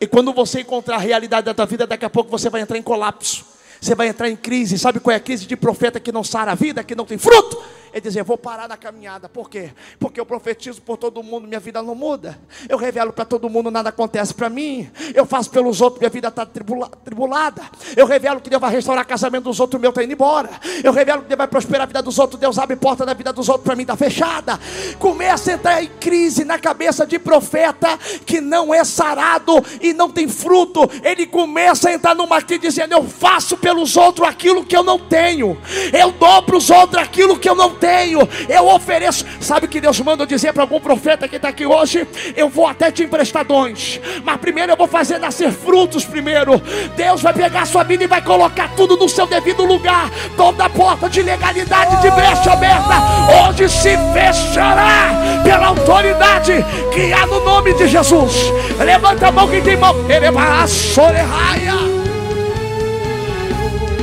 E 0.00 0.06
quando 0.06 0.32
você 0.32 0.60
encontrar 0.60 0.96
a 0.96 1.00
realidade 1.00 1.46
da 1.46 1.54
tua 1.54 1.66
vida, 1.66 1.86
daqui 1.86 2.04
a 2.04 2.10
pouco 2.10 2.30
você 2.30 2.48
vai 2.48 2.60
entrar 2.60 2.78
em 2.78 2.82
colapso. 2.82 3.44
Você 3.80 3.94
vai 3.94 4.08
entrar 4.08 4.28
em 4.28 4.36
crise. 4.36 4.78
Sabe 4.78 5.00
qual 5.00 5.12
é 5.12 5.16
a 5.16 5.20
crise 5.20 5.46
de 5.46 5.56
profeta 5.56 5.98
que 5.98 6.12
não 6.12 6.22
sara 6.22 6.52
a 6.52 6.54
vida, 6.54 6.84
que 6.84 6.94
não 6.94 7.04
tem 7.04 7.18
fruto? 7.18 7.60
É 7.92 8.00
dizer, 8.00 8.22
vou 8.22 8.36
parar 8.36 8.68
na 8.68 8.76
caminhada. 8.76 9.28
Por 9.28 9.48
quê? 9.48 9.70
Porque 9.98 10.20
eu 10.20 10.26
profetizo 10.26 10.80
por 10.82 10.96
todo 10.96 11.22
mundo, 11.22 11.46
minha 11.46 11.60
vida 11.60 11.82
não 11.82 11.94
muda. 11.94 12.38
Eu 12.68 12.76
revelo 12.76 13.12
para 13.12 13.24
todo 13.24 13.48
mundo, 13.48 13.70
nada 13.70 13.88
acontece 13.88 14.34
para 14.34 14.48
mim. 14.48 14.90
Eu 15.14 15.24
faço 15.26 15.50
pelos 15.50 15.80
outros, 15.80 16.00
minha 16.00 16.10
vida 16.10 16.28
está 16.28 16.44
tribula, 16.44 16.88
tribulada. 17.04 17.62
Eu 17.96 18.06
revelo 18.06 18.40
que 18.40 18.50
Deus 18.50 18.60
vai 18.60 18.70
restaurar 18.70 19.04
o 19.04 19.08
casamento 19.08 19.44
dos 19.44 19.60
outros, 19.60 19.80
meu 19.80 19.90
está 19.90 20.02
indo 20.02 20.12
embora. 20.12 20.50
Eu 20.82 20.92
revelo 20.92 21.22
que 21.22 21.28
Deus 21.28 21.38
vai 21.38 21.48
prosperar 21.48 21.82
a 21.82 21.86
vida 21.86 22.02
dos 22.02 22.18
outros, 22.18 22.40
Deus 22.40 22.58
abre 22.58 22.76
porta 22.76 23.04
da 23.04 23.14
vida 23.14 23.32
dos 23.32 23.48
outros, 23.48 23.64
para 23.64 23.76
mim 23.76 23.82
está 23.82 23.96
fechada. 23.96 24.58
Começa 24.98 25.50
a 25.50 25.54
entrar 25.54 25.82
em 25.82 25.88
crise 26.00 26.44
na 26.44 26.58
cabeça 26.58 27.06
de 27.06 27.18
profeta 27.18 27.98
que 28.26 28.40
não 28.40 28.72
é 28.72 28.84
sarado 28.84 29.54
e 29.80 29.92
não 29.92 30.10
tem 30.10 30.28
fruto. 30.28 30.88
Ele 31.02 31.26
começa 31.26 31.88
a 31.88 31.92
entrar 31.92 32.14
numa 32.14 32.42
crise 32.42 32.60
dizendo: 32.60 32.92
Eu 32.92 33.04
faço 33.04 33.56
pelos 33.56 33.96
outros 33.96 34.28
aquilo 34.28 34.64
que 34.64 34.76
eu 34.76 34.82
não 34.82 34.98
tenho. 34.98 35.58
Eu 35.92 36.12
dou 36.12 36.42
para 36.42 36.56
os 36.56 36.70
outros 36.70 37.02
aquilo 37.02 37.38
que 37.38 37.48
eu 37.48 37.54
não 37.54 37.74
tenho, 37.78 38.28
eu 38.48 38.68
ofereço. 38.68 39.24
Sabe 39.40 39.66
o 39.66 39.68
que 39.68 39.80
Deus 39.80 39.98
manda 40.00 40.26
dizer 40.26 40.52
para 40.52 40.62
algum 40.62 40.80
profeta 40.80 41.28
que 41.28 41.36
está 41.36 41.48
aqui 41.48 41.66
hoje? 41.66 42.06
Eu 42.36 42.48
vou 42.48 42.66
até 42.66 42.90
te 42.90 43.04
emprestar 43.04 43.44
dons, 43.44 44.00
mas 44.24 44.36
primeiro 44.38 44.72
eu 44.72 44.76
vou 44.76 44.88
fazer 44.88 45.18
nascer 45.18 45.50
frutos 45.52 46.04
primeiro. 46.04 46.60
Deus 46.96 47.22
vai 47.22 47.32
pegar 47.32 47.62
a 47.62 47.66
sua 47.66 47.82
vida 47.82 48.04
e 48.04 48.06
vai 48.06 48.22
colocar 48.22 48.68
tudo 48.76 48.96
no 48.96 49.08
seu 49.08 49.26
devido 49.26 49.64
lugar. 49.64 50.10
Toda 50.36 50.68
porta 50.68 51.08
de 51.08 51.22
legalidade 51.22 52.00
de 52.02 52.10
brecha 52.10 52.52
aberta, 52.52 53.48
hoje 53.48 53.68
se 53.68 53.96
fechará 54.12 55.40
pela 55.42 55.68
autoridade 55.68 56.52
que 56.92 57.12
há 57.12 57.26
no 57.26 57.44
nome 57.44 57.74
de 57.74 57.88
Jesus. 57.88 58.34
Levanta 58.78 59.28
a 59.28 59.32
mão 59.32 59.48
quem 59.48 59.62
tem 59.62 59.76
mão. 59.76 59.94
Ele 60.08 60.30
vai 60.30 60.48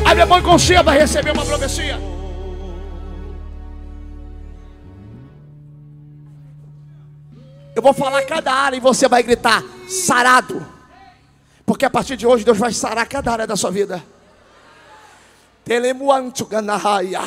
Abre 0.06 0.22
a 0.22 0.26
mão 0.26 0.40
e 0.40 0.84
vai 0.84 1.00
receber 1.00 1.32
uma 1.32 1.44
profecia. 1.44 2.15
Eu 7.76 7.82
vou 7.82 7.94
falar 7.94 8.24
cada 8.24 8.54
área 8.54 8.78
e 8.78 8.80
você 8.80 9.08
vai 9.08 9.22
gritar: 9.22 9.62
sarado. 9.90 10.66
Porque 11.66 11.84
a 11.84 11.90
partir 11.90 12.16
de 12.16 12.26
hoje 12.26 12.46
Deus 12.46 12.58
vai 12.58 12.72
sarar 12.72 13.06
cada 13.08 13.32
área 13.32 13.46
da 13.46 13.58
sua 13.58 13.70
vida. 13.70 14.02
Telemuantu 15.66 16.46
ganahaya. 16.46 17.22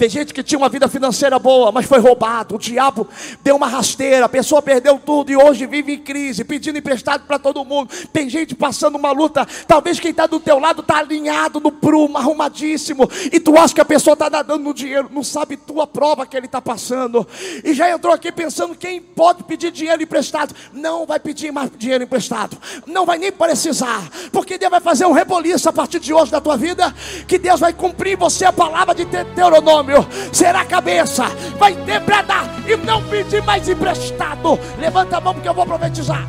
Tem 0.00 0.08
gente 0.08 0.32
que 0.32 0.42
tinha 0.42 0.58
uma 0.58 0.70
vida 0.70 0.88
financeira 0.88 1.38
boa, 1.38 1.70
mas 1.70 1.84
foi 1.84 1.98
roubado. 1.98 2.54
O 2.54 2.58
diabo 2.58 3.06
deu 3.42 3.54
uma 3.54 3.66
rasteira, 3.66 4.24
a 4.24 4.28
pessoa 4.30 4.62
perdeu 4.62 4.98
tudo 4.98 5.30
e 5.30 5.36
hoje 5.36 5.66
vive 5.66 5.92
em 5.92 5.98
crise, 5.98 6.42
pedindo 6.42 6.78
emprestado 6.78 7.26
para 7.26 7.38
todo 7.38 7.62
mundo. 7.66 7.90
Tem 8.10 8.26
gente 8.26 8.54
passando 8.54 8.96
uma 8.96 9.12
luta. 9.12 9.46
Talvez 9.68 10.00
quem 10.00 10.10
está 10.10 10.26
do 10.26 10.40
teu 10.40 10.58
lado 10.58 10.80
está 10.80 11.00
alinhado 11.00 11.60
no 11.60 11.70
prumo, 11.70 12.16
arrumadíssimo. 12.16 13.10
E 13.30 13.38
tu 13.38 13.58
acha 13.58 13.74
que 13.74 13.80
a 13.82 13.84
pessoa 13.84 14.14
está 14.14 14.30
nadando 14.30 14.64
no 14.64 14.72
dinheiro, 14.72 15.10
não 15.12 15.22
sabe 15.22 15.58
tua 15.58 15.86
prova 15.86 16.24
que 16.24 16.34
ele 16.34 16.46
está 16.46 16.62
passando. 16.62 17.28
E 17.62 17.74
já 17.74 17.90
entrou 17.90 18.14
aqui 18.14 18.32
pensando 18.32 18.74
quem 18.74 19.02
pode 19.02 19.44
pedir 19.44 19.70
dinheiro 19.70 20.02
emprestado. 20.02 20.54
Não 20.72 21.04
vai 21.04 21.20
pedir 21.20 21.52
mais 21.52 21.70
dinheiro 21.76 22.04
emprestado. 22.04 22.56
Não 22.86 23.04
vai 23.04 23.18
nem 23.18 23.30
precisar. 23.30 24.08
Porque 24.32 24.56
Deus 24.56 24.70
vai 24.70 24.80
fazer 24.80 25.04
um 25.04 25.12
reboliço 25.12 25.68
a 25.68 25.72
partir 25.74 26.00
de 26.00 26.14
hoje 26.14 26.32
da 26.32 26.40
tua 26.40 26.56
vida. 26.56 26.90
Que 27.28 27.36
Deus 27.36 27.60
vai 27.60 27.74
cumprir 27.74 28.16
você 28.16 28.46
a 28.46 28.52
palavra 28.52 28.94
de 28.94 29.04
Deuteronômio 29.04 29.89
será 30.32 30.64
cabeça, 30.64 31.24
vai 31.58 31.74
ter 31.84 32.04
para 32.04 32.22
dar 32.22 32.68
e 32.68 32.76
não 32.76 33.06
pedir 33.08 33.42
mais 33.42 33.68
emprestado. 33.68 34.58
Levanta 34.78 35.16
a 35.16 35.20
mão 35.20 35.34
porque 35.34 35.48
eu 35.48 35.54
vou 35.54 35.66
profetizar. 35.66 36.26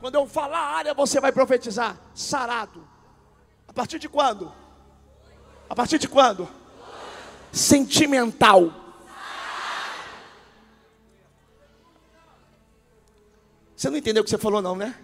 Quando 0.00 0.14
eu 0.14 0.26
falar 0.26 0.58
a 0.58 0.76
área, 0.76 0.94
você 0.94 1.20
vai 1.20 1.32
profetizar 1.32 1.96
sarado. 2.14 2.86
A 3.66 3.72
partir 3.72 3.98
de 3.98 4.08
quando? 4.08 4.52
A 5.68 5.74
partir 5.74 5.98
de 5.98 6.08
quando? 6.08 6.48
Sentimental. 7.50 8.72
Você 13.76 13.90
não 13.90 13.96
entendeu 13.96 14.22
o 14.22 14.24
que 14.24 14.30
você 14.30 14.38
falou, 14.38 14.62
não, 14.62 14.74
né? 14.74 14.94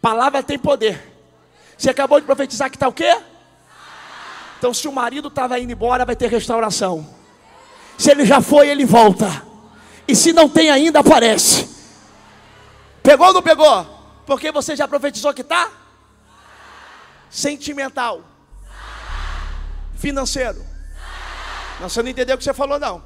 Palavra 0.00 0.42
tem 0.42 0.58
poder. 0.58 1.12
Você 1.78 1.90
acabou 1.90 2.18
de 2.18 2.26
profetizar 2.26 2.70
que 2.70 2.76
está 2.76 2.88
o 2.88 2.92
quê? 2.92 3.20
Então, 4.62 4.72
se 4.72 4.86
o 4.86 4.92
marido 4.92 5.26
estava 5.26 5.58
indo 5.58 5.72
embora, 5.72 6.04
vai 6.04 6.14
ter 6.14 6.30
restauração. 6.30 7.04
Se 7.98 8.12
ele 8.12 8.24
já 8.24 8.40
foi, 8.40 8.68
ele 8.68 8.84
volta. 8.84 9.44
E 10.06 10.14
se 10.14 10.32
não 10.32 10.48
tem 10.48 10.70
ainda, 10.70 11.00
aparece. 11.00 11.68
Pegou 13.02 13.26
ou 13.26 13.32
não 13.32 13.42
pegou? 13.42 13.84
Porque 14.24 14.52
você 14.52 14.76
já 14.76 14.86
profetizou 14.86 15.34
que 15.34 15.40
está? 15.40 15.68
Sentimental. 17.28 18.22
Financeiro. 19.96 20.64
Não, 21.80 21.88
você 21.88 22.00
não 22.00 22.10
entendeu 22.10 22.36
o 22.36 22.38
que 22.38 22.44
você 22.44 22.54
falou, 22.54 22.78
não. 22.78 23.02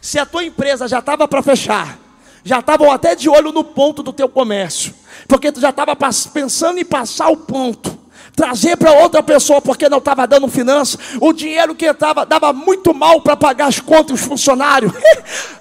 Se 0.00 0.20
a 0.20 0.24
tua 0.24 0.44
empresa 0.44 0.86
já 0.86 1.00
estava 1.00 1.26
para 1.26 1.42
fechar, 1.42 1.98
já 2.44 2.60
estavam 2.60 2.92
até 2.92 3.16
de 3.16 3.28
olho 3.28 3.50
no 3.50 3.64
ponto 3.64 4.04
do 4.04 4.12
teu 4.12 4.28
comércio, 4.28 4.94
porque 5.26 5.50
tu 5.50 5.60
já 5.60 5.70
estava 5.70 5.96
pensando 5.96 6.78
em 6.78 6.84
passar 6.84 7.28
o 7.28 7.38
ponto 7.38 7.99
trazer 8.40 8.74
para 8.74 8.92
outra 8.92 9.22
pessoa 9.22 9.60
porque 9.60 9.86
não 9.86 9.98
estava 9.98 10.26
dando 10.26 10.48
finança, 10.48 10.98
o 11.20 11.30
dinheiro 11.30 11.74
que 11.74 11.84
entrava 11.84 12.24
dava 12.24 12.54
muito 12.54 12.94
mal 12.94 13.20
para 13.20 13.36
pagar 13.36 13.66
as 13.66 13.80
contas 13.80 14.18
dos 14.18 14.20
funcionários. 14.22 14.90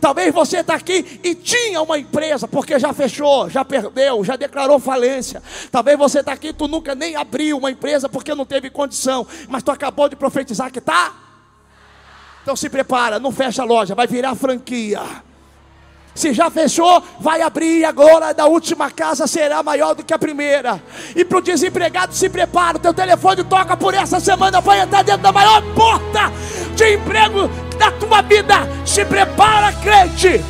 Talvez 0.00 0.34
você 0.34 0.56
está 0.56 0.74
aqui 0.74 1.20
e 1.22 1.36
tinha 1.36 1.80
uma 1.80 1.96
empresa 1.96 2.48
porque 2.48 2.80
já 2.80 2.92
fechou, 2.92 3.48
já 3.48 3.64
perdeu, 3.64 4.24
já 4.24 4.34
declarou 4.34 4.80
falência. 4.80 5.40
Talvez 5.70 5.96
você 5.96 6.18
está 6.18 6.32
aqui 6.32 6.48
e 6.48 6.52
tu 6.52 6.66
nunca 6.66 6.96
nem 6.96 7.14
abriu 7.14 7.56
uma 7.58 7.70
empresa 7.70 8.08
porque 8.08 8.34
não 8.34 8.44
teve 8.44 8.70
condição, 8.70 9.24
mas 9.48 9.62
tu 9.62 9.70
acabou 9.70 10.08
de 10.08 10.16
profetizar 10.16 10.72
que 10.72 10.80
está. 10.80 11.14
Então 12.42 12.56
se 12.56 12.68
prepara, 12.68 13.20
não 13.20 13.30
fecha 13.30 13.62
a 13.62 13.64
loja, 13.64 13.94
vai 13.94 14.08
virar 14.08 14.34
franquia. 14.34 15.00
Se 16.14 16.32
já 16.32 16.48
fechou, 16.48 17.02
vai 17.18 17.42
abrir 17.42 17.84
agora 17.84 18.32
da 18.32 18.46
última 18.46 18.90
casa 18.90 19.26
será 19.26 19.62
maior 19.62 19.94
do 19.94 20.04
que 20.04 20.14
a 20.14 20.18
primeira. 20.18 20.80
E 21.16 21.24
para 21.24 21.38
o 21.38 21.42
desempregado, 21.42 22.14
se 22.14 22.28
prepara. 22.28 22.76
O 22.76 22.80
teu 22.80 22.94
telefone 22.94 23.42
toca 23.42 23.76
por 23.76 23.94
essa 23.94 24.20
semana, 24.20 24.60
vai 24.60 24.80
entrar 24.80 25.02
dentro 25.02 25.22
da 25.22 25.32
maior 25.32 25.60
porta 25.74 26.32
de 26.76 26.94
emprego 26.94 27.48
da 27.76 27.90
tua 27.92 28.22
vida. 28.22 28.54
Se 28.86 29.04
prepara, 29.04 29.72
crente. 29.72 30.44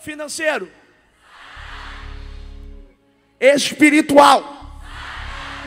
Financeiro, 0.00 0.70
espiritual. 3.40 4.54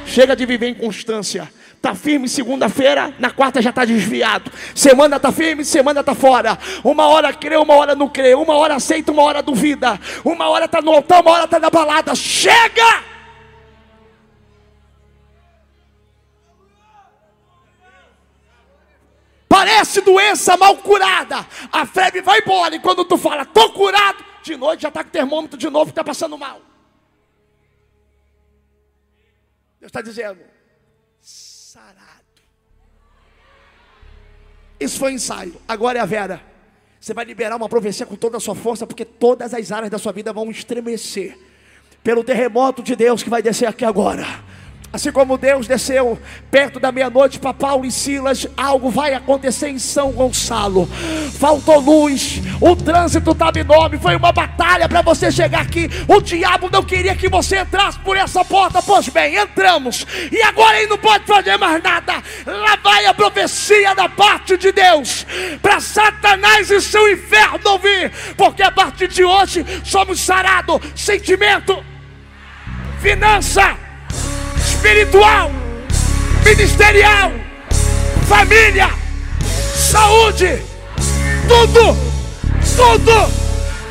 Chega 0.06 0.34
de 0.34 0.46
viver 0.46 0.70
em 0.70 0.74
constância. 0.74 1.52
Está 1.80 1.96
firme 1.96 2.28
segunda-feira, 2.28 3.16
na 3.20 3.32
quarta 3.32 3.62
já 3.62 3.70
está 3.70 3.86
desviado. 3.86 4.52
Semana 4.76 5.16
está 5.16 5.32
firme, 5.32 5.64
semana 5.64 6.02
está 6.02 6.14
fora. 6.14 6.60
Uma 6.84 7.08
hora 7.08 7.32
crê, 7.32 7.56
uma 7.56 7.74
hora 7.74 7.96
não 7.96 8.10
crê. 8.10 8.36
Uma 8.36 8.54
hora 8.58 8.76
aceita, 8.76 9.14
uma 9.14 9.24
hora 9.24 9.42
duvida. 9.42 9.98
Uma 10.26 10.50
hora 10.50 10.66
está 10.66 10.82
no 10.82 10.92
altar, 10.92 11.22
uma 11.22 11.32
hora 11.32 11.46
está 11.46 11.58
na 11.58 11.70
balada. 11.70 12.14
Chega! 12.16 13.06
Parece 19.48 20.02
doença 20.02 20.58
mal 20.58 20.76
curada. 20.76 21.48
A 21.72 21.86
febre 21.86 22.22
vai 22.22 22.40
embora. 22.40 22.76
E 22.76 22.80
quando 22.80 23.06
tu 23.06 23.18
fala, 23.18 23.44
estou 23.44 23.72
curado, 23.72 24.22
de 24.44 24.58
noite 24.58 24.82
já 24.82 24.90
está 24.90 25.02
com 25.02 25.12
termômetro 25.12 25.58
de 25.58 25.70
novo, 25.70 25.92
está 25.92 26.04
passando 26.04 26.38
mal. 26.38 26.60
Deus 29.80 29.90
está 29.90 30.02
dizendo, 30.02 30.59
Isso 34.80 34.98
foi 34.98 35.12
ensaio. 35.14 35.56
Agora 35.68 36.00
é 36.00 36.02
a 36.02 36.06
Vera. 36.06 36.42
Você 37.00 37.14
vai 37.14 37.26
liberar 37.26 37.56
uma 37.56 37.70
profecia 37.70 38.06
com 38.06 38.16
toda 38.16 38.38
a 38.38 38.40
sua 38.40 38.56
força, 38.56 38.88
porque 38.88 39.06
todas 39.06 39.54
as 39.54 39.72
áreas 39.72 39.92
da 39.92 39.98
sua 39.98 40.12
vida 40.12 40.32
vão 40.32 40.50
estremecer 40.50 41.38
pelo 42.04 42.24
terremoto 42.24 42.82
de 42.82 42.96
Deus 42.96 43.22
que 43.22 43.30
vai 43.30 43.42
descer 43.42 43.66
aqui 43.66 43.84
agora. 43.84 44.26
Assim 44.92 45.12
como 45.12 45.38
Deus 45.38 45.68
desceu 45.68 46.20
perto 46.50 46.80
da 46.80 46.92
meia-noite 46.92 47.38
para 47.38 47.54
Paulo 47.54 47.86
e 47.86 47.92
Silas, 47.92 48.48
algo 48.58 48.90
vai 48.90 49.14
acontecer 49.14 49.70
em 49.70 49.78
São 49.78 50.12
Gonçalo. 50.12 50.88
Faltou 51.40 51.80
luz, 51.80 52.42
o 52.60 52.76
trânsito 52.76 53.30
estava 53.32 53.60
enorme, 53.60 54.00
foi 54.00 54.16
uma 54.16 54.32
batalha 54.32 54.90
para 54.90 55.04
você 55.04 55.32
chegar 55.32 55.62
aqui. 55.62 55.88
O 56.08 56.20
diabo 56.20 56.72
não 56.72 56.82
queria 56.82 57.16
que 57.16 57.30
você 57.30 57.60
entrasse 57.60 58.00
por 58.00 58.18
essa 58.18 58.44
porta, 58.44 58.82
pois 58.82 59.08
bem, 59.10 59.36
entramos. 59.36 60.08
E 60.32 60.42
agora 60.42 60.80
ele 60.80 60.90
não 60.90 60.98
pode 60.98 61.24
fazer 61.26 61.56
mais 61.58 61.84
nada. 61.84 62.24
Lá 62.48 62.76
vai 62.84 63.06
a 63.06 63.14
profecia 63.14 63.94
da 63.94 64.10
parte 64.10 64.58
de 64.58 64.72
Deus 64.72 65.24
para 65.62 65.80
Satanás 65.80 66.72
e 66.72 66.82
seu 66.82 67.08
inferno 67.12 67.60
ouvir, 67.70 68.12
porque 68.36 68.64
a 68.64 68.72
partir 68.72 69.08
de 69.08 69.24
hoje 69.24 69.64
somos 69.84 70.20
sarados, 70.20 70.82
sentimento, 70.96 71.78
finança 73.00 73.89
espiritual, 74.80 75.52
ministerial, 76.46 77.34
família, 78.30 78.90
saúde, 79.76 80.62
tudo, 81.50 81.98
tudo, 82.78 83.30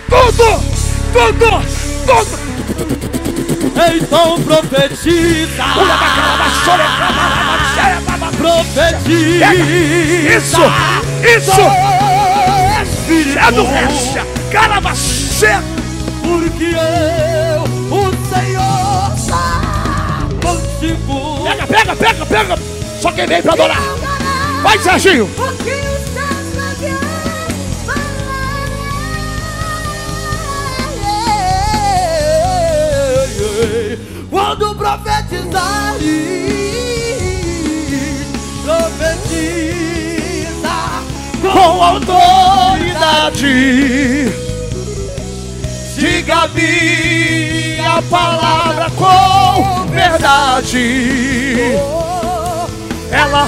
tudo, 0.09 0.49
tudo, 1.13 1.51
tudo. 2.07 2.39
Então 4.01 4.43
profetiza. 4.43 5.65
Profetiza. 8.39 9.55
Isso, 10.37 10.63
isso. 11.37 11.61
É 13.37 13.53
do 13.53 13.65
resto. 13.65 14.27
Calabaceta. 14.51 15.63
Porque 16.23 16.75
eu, 16.75 17.63
o 17.95 18.11
Senhor, 18.29 19.68
tipo. 20.89 21.43
Pega, 21.43 21.67
pega, 21.67 21.97
pega, 21.97 22.27
pega. 22.27 22.59
Só 23.01 23.11
quem 23.13 23.27
vem 23.27 23.43
pra 23.43 23.53
adorar. 23.53 23.83
Vai, 24.63 24.79
Serginho. 24.79 25.29
Quando 34.31 34.75
profetizar, 34.75 35.95
profetiza 38.65 39.49
com 41.43 41.83
autoridade. 41.83 42.29
Diga 45.97 46.35
a 46.45 46.49
a 47.99 48.03
palavra 48.03 48.91
com 48.91 49.78
verdade. 50.19 51.77
Ela 53.11 53.47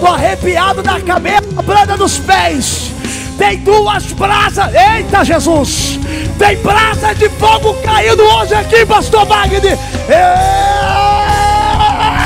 Tô 0.00 0.06
arrepiado 0.06 0.82
da 0.82 1.00
cabeça, 1.00 1.62
branda 1.64 1.96
dos 1.96 2.18
pés. 2.18 2.92
Tem 3.36 3.58
duas 3.58 4.04
brasas. 4.12 4.72
Eita, 4.74 5.24
Jesus! 5.24 5.98
Tem 6.38 6.56
brasa 6.58 7.14
de 7.14 7.28
fogo 7.30 7.74
caindo 7.82 8.22
hoje 8.22 8.54
aqui, 8.54 8.86
Pastor 8.86 9.26
Wagner. 9.26 9.78
É... 10.08 10.68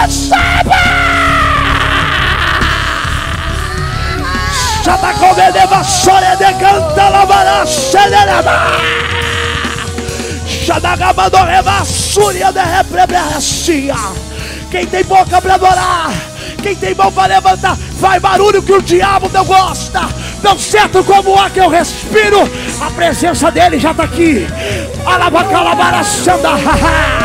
Saba! 0.08 0.76
Xatacomedeva 4.84 5.84
sória 5.84 6.36
de 6.36 6.52
canta 6.54 7.08
lavara 7.08 7.64
xenereba. 7.64 8.72
Xadagabadoreva 10.66 11.84
súria 11.84 12.52
de 12.52 12.60
reprebercia. 12.60 13.96
Quem 14.70 14.86
tem 14.86 15.04
boca 15.04 15.40
para 15.40 15.54
adorar, 15.54 16.10
quem 16.62 16.76
tem 16.76 16.94
mão 16.94 17.10
para 17.12 17.34
levantar, 17.34 17.76
faz 18.00 18.22
barulho 18.22 18.62
que 18.62 18.72
o 18.72 18.80
diabo 18.80 19.28
não 19.32 19.44
gosta. 19.44 20.08
Não 20.42 20.58
certo 20.58 21.04
como 21.04 21.38
ar 21.38 21.50
que 21.50 21.60
eu 21.60 21.68
respiro, 21.68 22.48
a 22.80 22.90
presença 22.90 23.50
dele 23.50 23.78
já 23.78 23.90
está 23.90 24.04
aqui. 24.04 24.46
Alabacalabaraçanda. 25.04 26.48
É 26.48 27.21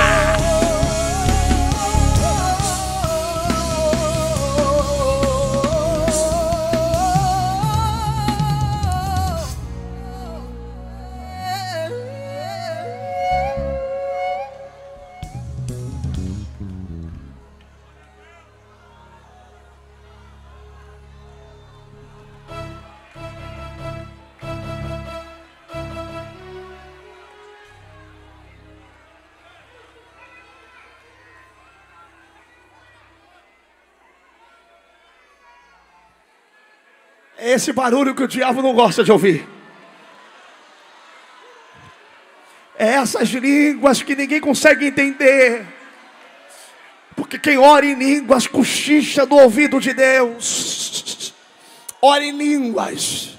esse 37.58 37.74
barulho 37.74 38.16
que 38.16 38.24
o 38.24 38.28
diabo 38.28 38.62
não 38.62 38.74
gosta 38.74 39.03
de 39.03 39.12
ouvir. 39.12 39.47
É 42.80 42.93
essas 42.93 43.30
línguas 43.30 44.01
que 44.01 44.16
ninguém 44.16 44.39
consegue 44.39 44.88
entender. 44.88 45.66
Porque 47.16 47.39
quem 47.39 47.58
ora 47.58 47.86
em 47.86 47.95
línguas 47.95 48.45
cochicha 48.47 49.26
do 49.26 49.36
ouvido 49.36 49.80
de 49.80 49.93
Deus. 49.93 51.34
Ora 51.99 52.24
em 52.24 52.32
línguas. 52.32 53.30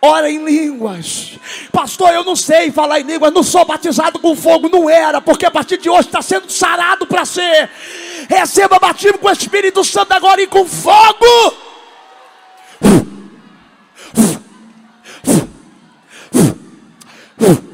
Ora 0.00 0.28
em 0.28 0.44
línguas. 0.44 1.38
Pastor, 1.70 2.12
eu 2.12 2.24
não 2.24 2.34
sei 2.34 2.72
falar 2.72 2.98
em 2.98 3.04
línguas, 3.04 3.32
não 3.32 3.44
sou 3.44 3.64
batizado 3.64 4.18
com 4.18 4.34
fogo, 4.34 4.68
não 4.68 4.90
era, 4.90 5.20
porque 5.20 5.46
a 5.46 5.50
partir 5.50 5.78
de 5.78 5.88
hoje 5.88 6.08
está 6.08 6.20
sendo 6.20 6.50
sarado 6.50 7.06
para 7.06 7.24
ser. 7.24 7.70
Receba 8.28 8.80
batismo 8.80 9.18
com 9.18 9.28
o 9.28 9.32
Espírito 9.32 9.84
Santo 9.84 10.12
agora 10.12 10.42
e 10.42 10.48
com 10.48 10.66
fogo. 10.66 11.71
Oof. 17.42 17.71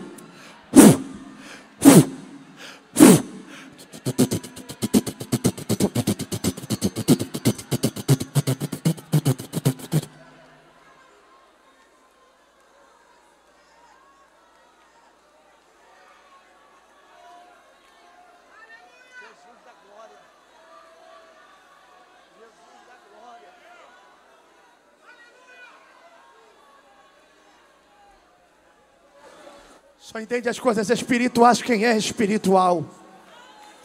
Só 30.10 30.18
entende 30.18 30.48
as 30.48 30.58
coisas 30.58 30.88
espirituais 30.88 31.60
quem 31.60 31.84
é 31.84 31.94
espiritual. 31.94 32.82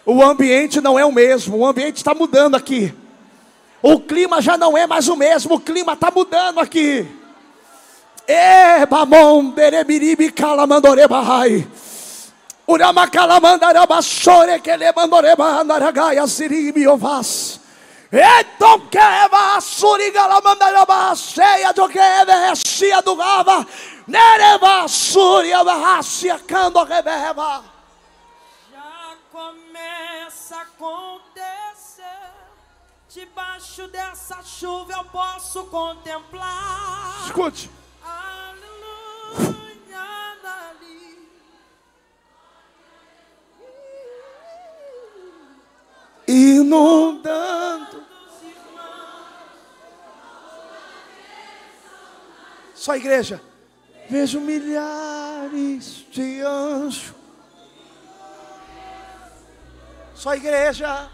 O 0.06 0.24
ambiente 0.24 0.80
não 0.80 0.98
é 0.98 1.04
o 1.04 1.12
mesmo, 1.12 1.58
o 1.58 1.66
ambiente 1.66 1.98
está 1.98 2.16
mudando 2.16 2.56
aqui. 2.56 2.94
O 3.82 4.00
clima 4.00 4.42
já 4.42 4.58
não 4.58 4.78
é 4.78 4.88
mais 4.88 5.10
o 5.10 5.18
mesmo, 5.18 5.56
o 5.56 5.60
clima 5.60 5.92
está 5.92 6.10
mudando 6.10 6.62
aqui. 6.62 7.06
E 8.26 8.86
bamon 8.86 9.52
berebiribi 9.52 10.32
calamandoreba 10.32 11.20
rai. 11.20 11.68
Urama 12.66 13.06
calamandaraba 13.10 14.02
sore 14.02 14.62
que 14.62 14.78
le 14.78 14.94
mandoreba 14.94 15.60
andaragaia 15.60 16.26
siribi 16.26 16.88
ovas. 16.88 17.60
Então 18.16 18.80
que 18.89 18.97
eva 18.99 19.59
surigalamandaraba 19.59 21.16
ceia 21.16 21.74
do 21.74 21.89
que 21.89 21.97
eva 21.97 22.55
cia 22.55 23.01
do 23.01 23.16
gava. 23.16 23.66
Nereva 24.05 24.88
suria 24.88 25.64
barracia 25.64 26.38
cando 26.38 26.84
rebeva. 26.84 27.64
Já 28.72 29.16
começa 29.32 30.57
a 30.57 30.61
acontecer. 30.61 32.03
Debaixo 33.09 33.88
dessa 33.88 34.43
chuva 34.43 34.93
eu 34.93 35.05
posso 35.05 35.64
contemplar. 35.66 37.24
Escute. 37.26 37.72
Aleluia, 38.05 39.64
inundando. 46.34 48.04
Só 52.74 52.96
igreja. 52.96 53.40
Vejo 54.10 54.40
milhares 54.40 56.06
de 56.12 56.42
anjos. 56.46 57.14
Só 60.16 60.36
igreja. 60.36 61.10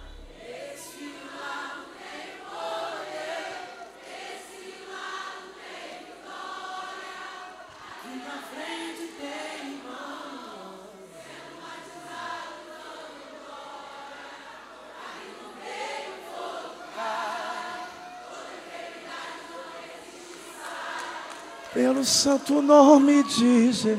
Pelo 22.00 22.08
santo 22.08 22.62
nome 22.62 23.24
de. 23.24 23.98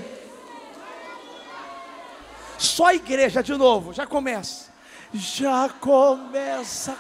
Só 2.57 2.87
a 2.87 2.95
igreja 2.95 3.43
de 3.43 3.55
novo, 3.55 3.93
já 3.93 4.07
começa. 4.07 4.71
Já 5.13 5.69
começa. 5.69 6.97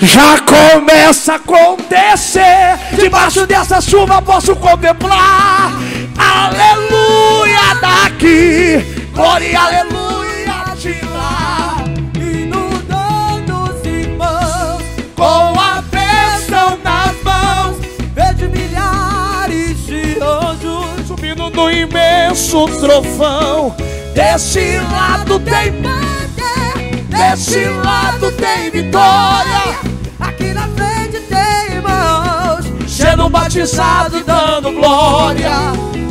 Já 0.00 0.38
começa 0.40 1.34
a 1.34 1.36
acontecer. 1.36 2.78
Debaixo 2.96 3.46
dessa 3.46 3.80
chuva 3.80 4.22
posso 4.22 4.56
contemplar. 4.56 5.72
Aleluia 6.16 7.74
daqui, 7.80 8.84
glória 9.12 9.58
aleluia 9.58 10.74
de 10.76 11.00
lá. 11.06 11.76
Inundando 12.16 13.70
os 13.70 13.86
irmãos 13.86 14.82
Com 15.16 15.60
a 15.60 15.82
bênção 15.82 16.78
nas 16.82 17.22
mãos, 17.22 17.76
Vejo 18.14 18.50
milhares 18.50 19.86
de 19.86 20.18
anjos 20.20 21.06
subindo 21.06 21.50
no 21.50 21.70
imenso 21.70 22.66
trovão. 22.78 23.74
Desse 24.14 24.78
lado 24.90 25.38
tem 25.40 25.72
Poder 25.72 26.00
Desse 27.08 27.64
lado 27.66 28.32
tem 28.32 28.70
vitória, 28.70 29.89
e 33.58 34.22
dando 34.22 34.70
glória. 34.72 35.50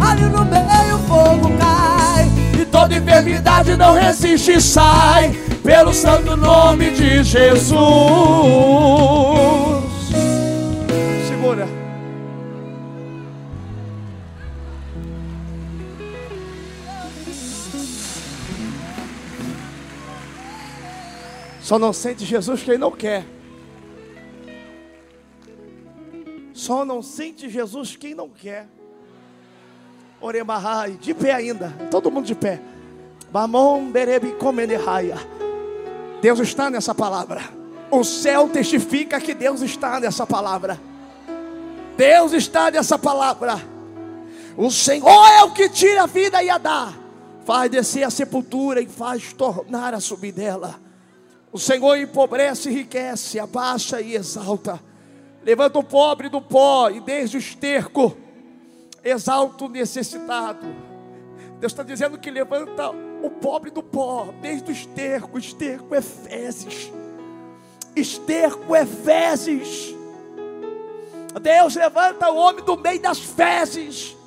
Ali 0.02 0.24
no 0.24 0.44
meio 0.44 0.96
o 0.96 1.00
fogo 1.08 1.58
cai 1.58 2.30
E 2.60 2.66
toda 2.66 2.96
enfermidade 2.96 3.76
não 3.78 3.94
resiste 3.94 4.52
e 4.54 4.62
sai, 4.62 5.32
pelo 5.64 5.94
santo 5.94 6.36
nome 6.36 6.92
de 6.92 7.24
Jesus. 7.24 7.80
Segura. 11.28 11.68
Só 21.62 21.80
não 21.80 21.94
sente 21.94 22.26
Jesus 22.26 22.64
quem 22.64 22.78
não 22.78 22.92
quer. 22.92 23.39
Só 26.70 26.86
não 26.86 27.02
sente 27.02 27.50
Jesus 27.50 27.96
quem 27.96 28.14
não 28.14 28.30
quer. 28.30 28.68
Oremahai, 30.22 30.92
de 31.02 31.16
pé 31.16 31.34
ainda, 31.34 31.76
todo 31.90 32.12
mundo 32.12 32.28
de 32.28 32.36
pé. 32.36 32.62
Deus 36.22 36.40
está 36.40 36.70
nessa 36.70 36.94
palavra. 36.94 37.42
O 37.90 38.04
céu 38.04 38.48
testifica 38.50 39.20
que 39.20 39.34
Deus 39.34 39.64
está 39.64 40.00
nessa 40.00 40.28
palavra. 40.28 40.80
Deus 41.98 42.34
está 42.34 42.70
nessa 42.70 43.00
palavra. 43.00 43.60
O 44.56 44.70
Senhor 44.70 45.28
é 45.40 45.44
o 45.46 45.54
que 45.54 45.70
tira 45.70 46.04
a 46.04 46.06
vida 46.06 46.44
e 46.44 46.52
a 46.52 46.60
dá. 46.60 46.94
Faz 47.46 47.72
descer 47.72 48.04
a 48.04 48.12
sepultura 48.12 48.80
e 48.80 48.86
faz 48.86 49.34
tornar 49.34 49.96
a 49.96 50.00
subir 50.00 50.34
dela. 50.34 50.80
O 51.52 51.58
Senhor 51.58 51.98
empobrece 51.98 52.70
enriquece, 52.70 53.40
abaixa 53.40 54.00
e 54.00 54.14
exalta. 54.14 54.88
Levanta 55.44 55.80
o 55.80 55.84
pobre 55.84 56.30
do 56.30 56.42
pó 56.42 56.90
e 56.90 57.00
desde 57.00 57.38
o 57.38 57.40
esterco 57.40 58.16
exalta 59.04 59.66
o 59.66 59.70
necessitado. 59.70 60.66
Deus 61.60 61.72
está 61.72 61.84
dizendo 61.84 62.18
que 62.18 62.30
levanta 62.30 62.90
o 62.90 63.30
pobre 63.30 63.70
do 63.70 63.84
pó, 63.84 64.34
desde 64.42 64.70
o 64.70 64.74
esterco. 64.74 65.38
Esterco 65.38 65.94
é 65.94 66.02
fezes. 66.02 66.92
Esterco 67.96 68.76
é 68.76 68.86
fezes. 68.86 69.96
Deus 71.42 71.76
levanta 71.76 72.32
o 72.32 72.38
homem 72.38 72.64
do 72.64 72.76
meio 72.76 73.02
das 73.02 73.20
fezes, 73.20 74.18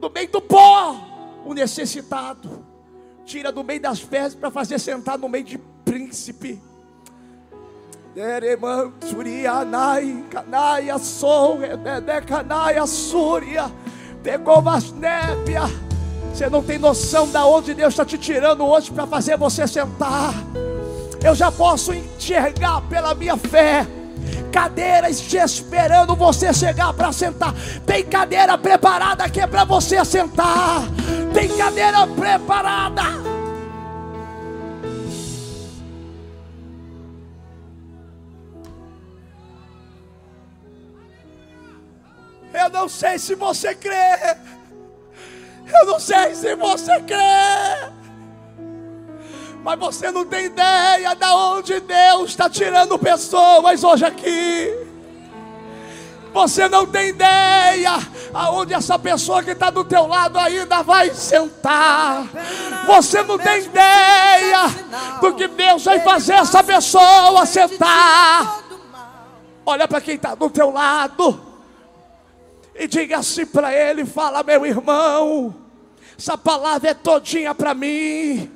do 0.00 0.10
meio 0.10 0.30
do 0.30 0.40
pó, 0.40 0.96
o 1.44 1.52
necessitado. 1.52 2.64
Tira 3.24 3.52
do 3.52 3.62
meio 3.62 3.80
das 3.80 4.00
fezes 4.00 4.34
para 4.34 4.50
fazer 4.50 4.78
sentar 4.78 5.18
no 5.18 5.28
meio 5.28 5.44
de 5.44 5.58
príncipe. 5.84 6.60
Canaia, 12.22 12.86
súria, 12.86 13.70
pegou 14.22 14.62
mais 14.62 14.90
nébia. 14.90 15.64
Você 16.32 16.48
não 16.48 16.62
tem 16.62 16.78
noção 16.78 17.28
da 17.28 17.44
onde 17.44 17.74
Deus 17.74 17.92
está 17.92 18.06
te 18.06 18.16
tirando 18.16 18.64
hoje 18.64 18.90
para 18.90 19.06
fazer 19.06 19.36
você 19.36 19.66
sentar. 19.66 20.32
Eu 21.22 21.34
já 21.34 21.52
posso 21.52 21.92
enxergar 21.92 22.80
pela 22.88 23.14
minha 23.14 23.36
fé. 23.36 23.86
Cadeiras 24.50 25.20
te 25.20 25.36
esperando 25.36 26.16
você 26.16 26.54
chegar 26.54 26.94
para 26.94 27.12
sentar. 27.12 27.52
Tem 27.84 28.02
cadeira 28.02 28.56
preparada 28.56 29.24
aqui 29.24 29.40
é 29.42 29.46
para 29.46 29.64
você 29.64 30.02
sentar. 30.06 30.84
Tem 31.34 31.54
cadeira 31.54 32.06
preparada. 32.06 33.35
Eu 42.66 42.70
não 42.70 42.88
sei 42.88 43.16
se 43.16 43.36
você 43.36 43.76
crê. 43.76 44.36
Eu 45.72 45.86
não 45.86 46.00
sei 46.00 46.34
se 46.34 46.56
você 46.56 47.00
crê. 47.02 47.92
Mas 49.62 49.78
você 49.78 50.10
não 50.10 50.26
tem 50.26 50.46
ideia 50.46 51.14
de 51.14 51.26
onde 51.26 51.78
Deus 51.78 52.30
está 52.30 52.50
tirando 52.50 52.98
pessoas 52.98 53.84
hoje 53.84 54.04
aqui. 54.04 54.84
Você 56.32 56.68
não 56.68 56.84
tem 56.84 57.10
ideia 57.10 57.92
aonde 58.34 58.74
essa 58.74 58.98
pessoa 58.98 59.44
que 59.44 59.52
está 59.52 59.70
do 59.70 59.84
teu 59.84 60.08
lado 60.08 60.36
ainda 60.36 60.82
vai 60.82 61.14
sentar. 61.14 62.26
Você 62.88 63.22
não 63.22 63.38
tem 63.38 63.62
ideia 63.62 64.66
do 65.20 65.34
que 65.34 65.46
Deus 65.46 65.84
vai 65.84 66.00
fazer 66.00 66.34
essa 66.34 66.64
pessoa 66.64 67.46
sentar. 67.46 68.60
Olha 69.64 69.86
para 69.86 70.00
quem 70.00 70.16
está 70.16 70.34
do 70.34 70.50
teu 70.50 70.72
lado 70.72 71.45
e 72.78 72.86
diga 72.86 73.18
assim 73.18 73.46
para 73.46 73.74
ele: 73.74 74.04
fala, 74.04 74.42
meu 74.42 74.64
irmão, 74.66 75.54
essa 76.18 76.36
palavra 76.36 76.90
é 76.90 76.94
todinha 76.94 77.54
para 77.54 77.74
mim. 77.74 78.50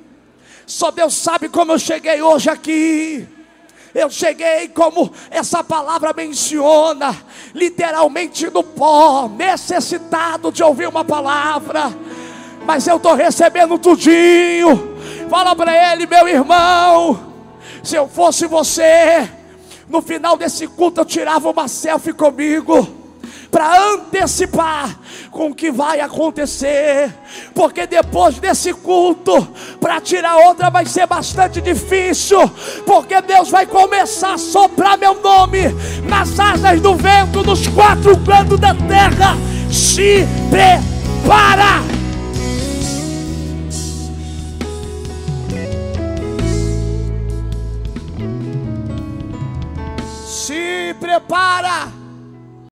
Só 0.65 0.91
Deus 0.91 1.13
sabe 1.13 1.49
como 1.49 1.71
eu 1.71 1.79
cheguei 1.79 2.21
hoje 2.21 2.49
aqui. 2.49 3.27
Eu 3.93 4.09
cheguei 4.09 4.69
como 4.69 5.11
essa 5.29 5.61
palavra 5.61 6.13
menciona, 6.15 7.13
literalmente 7.53 8.49
no 8.49 8.63
pó, 8.63 9.27
necessitado 9.27 10.49
de 10.49 10.63
ouvir 10.63 10.87
uma 10.87 11.03
palavra. 11.03 11.91
Mas 12.65 12.87
eu 12.87 12.95
estou 12.95 13.15
recebendo 13.15 13.77
tudinho. 13.77 14.97
Fala 15.29 15.53
para 15.55 15.91
ele, 15.91 16.07
meu 16.07 16.25
irmão. 16.27 17.33
Se 17.83 17.97
eu 17.97 18.07
fosse 18.07 18.47
você, 18.47 19.29
no 19.89 20.01
final 20.01 20.37
desse 20.37 20.67
culto 20.67 21.01
eu 21.01 21.05
tirava 21.05 21.49
uma 21.49 21.67
selfie 21.67 22.13
comigo 22.13 23.00
para 23.51 23.91
antecipar 23.91 24.97
com 25.29 25.49
o 25.49 25.55
que 25.55 25.69
vai 25.69 25.99
acontecer, 25.99 27.13
porque 27.53 27.85
depois 27.85 28.39
desse 28.39 28.73
culto, 28.73 29.45
para 29.79 29.99
tirar 29.99 30.37
outra 30.37 30.69
vai 30.69 30.85
ser 30.85 31.05
bastante 31.05 31.59
difícil, 31.59 32.39
porque 32.85 33.21
Deus 33.21 33.49
vai 33.49 33.65
começar 33.65 34.35
a 34.35 34.37
soprar 34.37 34.97
meu 34.97 35.21
nome 35.21 35.63
nas 36.07 36.39
asas 36.39 36.79
do 36.79 36.95
vento, 36.95 37.43
nos 37.43 37.67
quatro 37.67 38.17
cantos 38.19 38.59
da 38.59 38.73
terra. 38.73 39.35
Se 39.69 40.25
prepara. 40.49 41.81
Se 50.25 50.95
prepara. 50.99 52.00